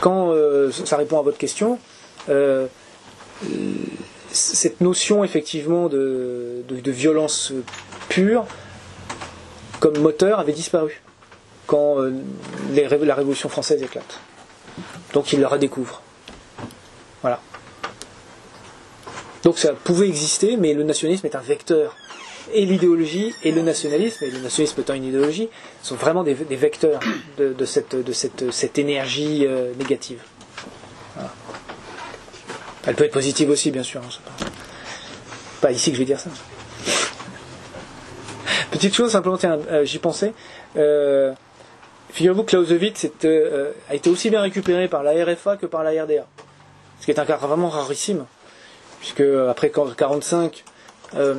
[0.00, 1.78] quand euh, ça répond à votre question,
[2.28, 2.66] euh,
[4.30, 7.52] cette notion effectivement de, violence
[8.08, 8.46] pure
[9.80, 11.02] comme moteur avait disparu
[11.66, 12.12] quand euh,
[12.74, 14.20] la Révolution française éclate.
[15.12, 16.02] Donc il le redécouvre.
[17.20, 17.40] Voilà.
[19.42, 21.96] Donc ça pouvait exister, mais le nationalisme est un vecteur.
[22.54, 25.48] Et l'idéologie et le nationalisme, et le nationalisme étant une idéologie,
[25.82, 27.00] sont vraiment des, vecteurs
[27.38, 30.20] de, cette, énergie euh, négative.
[32.86, 34.00] Elle peut être positive aussi, bien sûr.
[34.02, 34.44] Hein,
[35.60, 35.68] pas...
[35.68, 36.30] pas ici que je vais dire ça.
[38.70, 40.32] Petite chose, simplement, euh, j'y pensais.
[40.76, 41.32] Euh,
[42.12, 43.06] Figurez-vous que Clausewitz
[43.88, 46.26] a été aussi bien récupéré par la RFA que par la RDA.
[47.00, 48.26] Ce qui est un cas vraiment rarissime.
[49.00, 50.64] Puisque après 1945,
[51.16, 51.34] euh,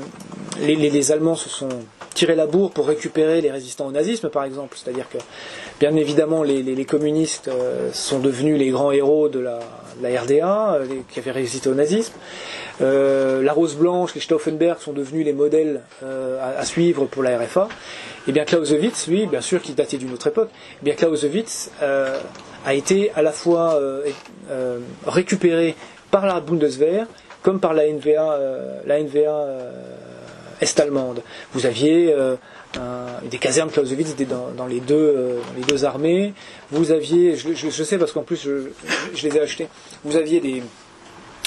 [0.59, 1.69] les, Allemands se sont
[2.13, 4.77] tirés la bourre pour récupérer les résistants au nazisme, par exemple.
[4.77, 5.17] C'est-à-dire que,
[5.79, 9.59] bien évidemment, les, communistes euh, sont devenus les grands héros de la,
[10.01, 12.13] RDA, euh, qui avaient résisté au nazisme.
[12.79, 17.69] La Rose Blanche, les Stauffenberg sont devenus les modèles à, suivre pour la RFA.
[18.27, 20.49] Et bien Clausewitz, lui, bien sûr, qui datait d'une autre époque,
[20.81, 21.69] eh bien Clausewitz
[22.65, 23.79] a été à la fois
[25.05, 25.75] récupéré
[26.09, 27.05] par la Bundeswehr
[27.43, 28.39] comme par la NVA,
[28.85, 29.45] la NVA
[30.61, 31.21] est-allemande.
[31.53, 34.15] Vous aviez un, des casernes Clausewitz
[34.57, 36.33] dans, les deux, dans les deux armées.
[36.71, 38.69] Vous aviez, je, sais parce qu'en plus je,
[39.13, 39.67] je, les ai achetés,
[40.03, 40.63] vous aviez des,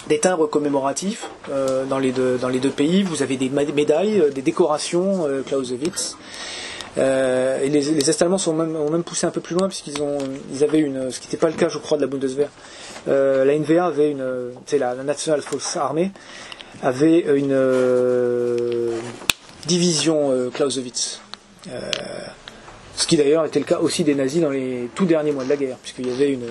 [0.08, 3.02] des timbres commémoratifs euh, dans, les deux, dans les deux pays.
[3.02, 6.16] Vous avez des médailles, des décorations euh, Clausewitz.
[6.98, 10.00] Euh, et les, les Est-Allemands sont même, ont même poussé un peu plus loin puisqu'ils
[10.00, 10.16] ont,
[10.52, 12.48] ils avaient une, ce qui n'était pas le cas, je crois, de la Bundeswehr.
[13.08, 15.78] Euh, la NVA avait une, c'est la, National Force
[16.82, 18.98] avait une euh,
[19.66, 21.20] division Clausewitz.
[22.96, 25.48] ce qui d'ailleurs était le cas aussi des nazis dans les tout derniers mois de
[25.48, 26.46] la guerre, puisqu'il y avait une,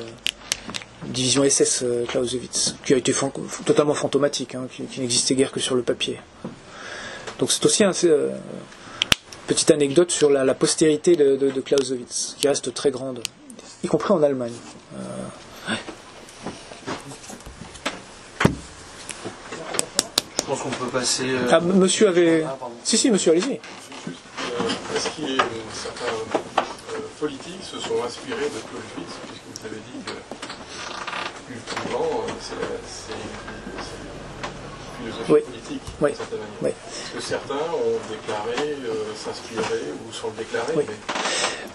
[1.08, 3.14] division SS Clausewitz qui a été
[3.64, 6.20] totalement fantomatique, hein, qui, n'existait guère que sur le papier.
[7.38, 7.94] Donc c'est aussi un,
[9.46, 13.22] petite anecdote sur la, postérité de, Clausewitz, qui reste très grande,
[13.84, 14.54] y compris en Allemagne.
[14.98, 15.74] Euh,
[20.46, 21.24] Je pense qu'on peut passer.
[21.28, 22.44] euh, ah, monsieur avait.
[22.48, 22.56] Ah.
[22.84, 23.54] Si, si, monsieur, allez-y.
[23.54, 25.44] Euh, Est-ce qu'il y a
[25.74, 26.06] certains
[26.60, 33.14] euh, politiques se sont inspirés de Clausewitz, puisque vous avez dit que ultimement, c'est
[35.34, 35.42] Oui.
[35.42, 36.10] politique, Oui.
[36.12, 36.54] d'une certaine manière.
[36.62, 36.70] Oui.
[36.70, 40.84] Est-ce que certains ont déclaré euh, s'inspirer ou sont déclarés Oui.
[40.88, 40.96] mais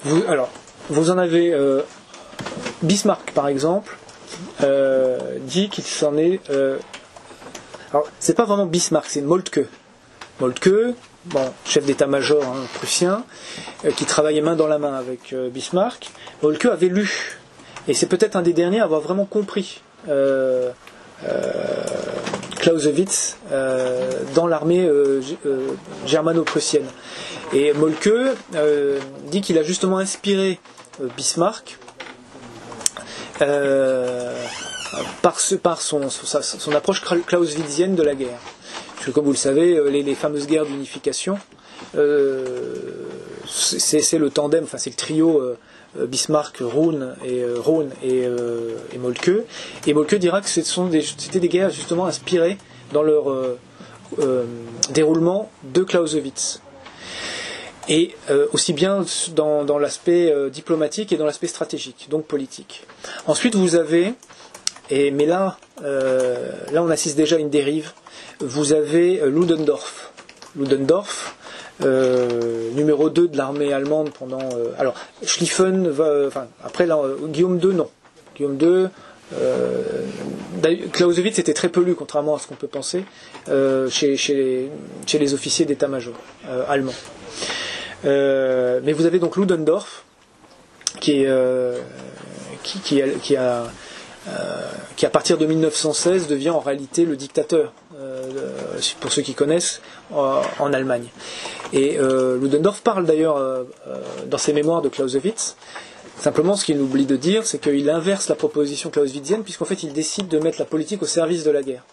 [0.05, 0.49] Vous, alors,
[0.89, 1.83] vous en avez euh,
[2.83, 3.97] Bismarck, par exemple,
[4.63, 6.41] euh, dit qu'il s'en est.
[7.93, 9.67] alors, c'est pas vraiment Bismarck, c'est Moltke.
[10.41, 10.95] Moltke,
[11.65, 13.25] chef d'état-major hein, prussien,
[13.85, 16.11] euh, qui travaillait main dans la main avec euh, Bismarck.
[16.43, 17.39] Moltke avait lu,
[17.89, 19.83] et c'est peut-être un des derniers à avoir vraiment compris.
[20.09, 20.71] euh,
[22.57, 23.37] Clausewitz
[24.35, 24.89] dans l'armée
[26.07, 26.87] germano-prussienne.
[27.53, 28.11] Et Moltke
[29.27, 30.59] dit qu'il a justement inspiré
[31.19, 31.79] Bismarck
[35.23, 38.39] par, ce- par son, son approche clausewitzienne de la guerre.
[38.95, 41.39] Parce que comme vous le savez, euh, les, les fameuses guerres d'unification,
[41.97, 42.75] euh,
[43.49, 45.57] c'est le tandem, enfin c'est le trio euh,
[45.99, 47.57] euh, Bismarck, Rohn et, euh,
[48.03, 49.31] et, euh, et Moltke.
[49.87, 52.59] Et Moltke dira que c'était des guerres justement inspirées
[52.93, 53.25] dans leur
[54.91, 56.61] déroulement de Clausewitz
[57.89, 58.15] et
[58.53, 62.85] aussi bien dans, dans l'aspect diplomatique et dans l'aspect stratégique, donc politique.
[63.27, 64.15] Ensuite, vous avez,
[64.91, 67.93] mais là, euh, là on assiste déjà à une dérive,
[68.41, 70.11] vous avez euh, Ludendorff.
[70.57, 71.37] Ludendorff,
[71.83, 74.49] euh, numéro 2 de l'armée allemande pendant...
[74.79, 77.89] alors, Schlieffen, va, enfin, après, là, Guillaume II, non.
[78.35, 78.89] Guillaume II,
[80.93, 83.05] Clausewitz était très peu lu, contrairement à ce qu'on peut penser,
[83.47, 84.71] chez, chez, les,
[85.07, 86.15] chez les officiers d'état-major
[86.69, 86.95] allemands.
[88.03, 90.03] Mais vous avez donc Ludendorff,
[91.01, 91.31] qui, est,
[92.65, 93.71] qui, qui, a,
[94.97, 98.23] qui, à partir de 1916, devient en réalité le dictateur, euh,
[99.01, 99.81] pour ceux qui connaissent,
[100.13, 101.09] en, en Allemagne.
[101.73, 105.57] Et euh, Ludendorff parle d'ailleurs euh, euh, dans ses mémoires de Clausewitz.
[106.19, 109.93] Simplement, ce qu'il oublie de dire, c'est qu'il inverse la proposition clausewitzienne, puisqu'en fait, il
[109.93, 111.85] décide de mettre la politique au service de la guerre.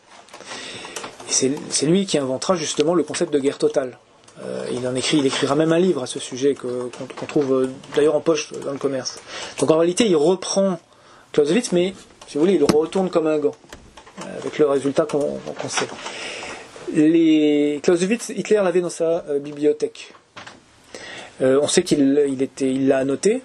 [1.29, 3.97] Et c'est lui qui inventera justement le concept de guerre totale.
[4.43, 7.69] Euh, il en écrit, il écrira même un livre à ce sujet qu'on trouve euh,
[7.95, 9.19] d'ailleurs en poche dans le commerce.
[9.59, 10.79] Donc en réalité, il reprend
[11.31, 11.93] Clausewitz, mais
[12.27, 13.55] si vous voulez, il retourne comme un gant,
[14.21, 15.87] euh, avec le résultat qu'on sait.
[17.83, 20.13] Clausewitz, Hitler l'avait dans sa euh, bibliothèque.
[21.41, 23.41] Euh, on sait qu'il l'a annoté,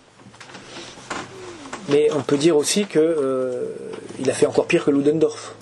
[1.88, 3.66] mais on peut dire aussi que euh,
[4.20, 5.54] il a fait encore pire que Ludendorff.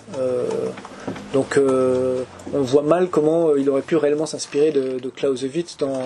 [1.33, 6.03] Donc on voit mal comment il aurait pu réellement s'inspirer de, de Clausewitz dans,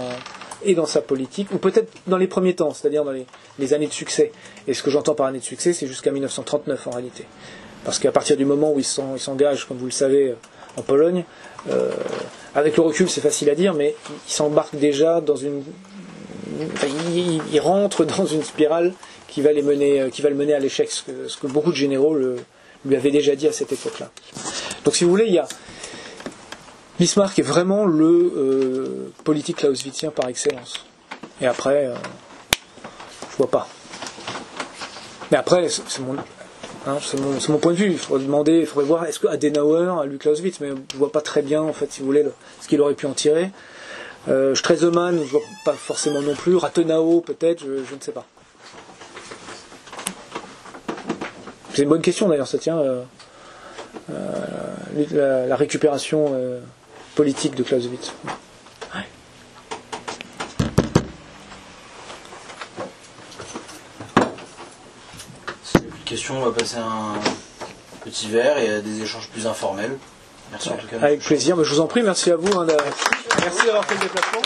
[0.64, 3.12] et dans sa politique, ou peut-être dans les premiers temps, c'est-à-dire dans
[3.58, 4.32] les, années de succès.
[4.66, 7.24] Et ce que j'entends par années de succès, c'est jusqu'à 1939 en réalité.
[7.84, 10.36] Parce qu'à partir du moment où il s'en- il s'engage, comme vous le savez, euh,
[10.76, 11.24] en Pologne,
[11.70, 11.90] euh,
[12.54, 13.94] avec le recul c'est facile à dire, mais
[14.28, 15.62] il s'embarque déjà dans une...
[16.74, 18.92] enfin, il, il- il rentre dans une spirale
[19.28, 21.02] qui va, les mener, euh, qui va le mener à l'échec, ce
[21.36, 22.16] que, beaucoup de généraux
[22.86, 24.10] lui avaient déjà dit à cette époque-là.
[24.84, 25.46] Donc si vous voulez, il y a
[26.98, 30.84] Bismarck est vraiment le euh, politique clausewitzien par excellence.
[31.40, 31.94] Et après, euh,
[33.32, 33.68] je vois pas.
[35.32, 36.14] Mais après, c'est mon,
[36.86, 36.98] hein,
[37.48, 37.90] mon, point de vue.
[37.92, 41.10] Il faudrait demander, il faudrait voir est-ce que Adenauer a lu Clausewitz, mais je vois
[41.10, 43.50] pas très bien en fait, si vous voulez, le- ce qu'il aurait pu en tirer.
[44.28, 46.54] Euh, Stresemann, je vois pas forcément non plus.
[46.56, 48.24] Rathenau, peut-être, je, ne sais pas.
[51.72, 52.78] C'est une bonne question d'ailleurs, ça tient.
[52.78, 53.02] euh,
[55.48, 56.32] la, récupération
[57.14, 58.12] politique de Clausewitz.
[65.64, 67.14] Si il y a plus de questions, on va passer à un
[68.04, 69.96] petit verre et à des échanges plus informels.
[70.50, 70.96] Merci en tout cas.
[71.00, 72.58] Avec plaisir, mais je vous en prie, merci à vous.
[72.58, 72.66] hein,
[73.40, 74.40] merci d'avoir fait le déplacement.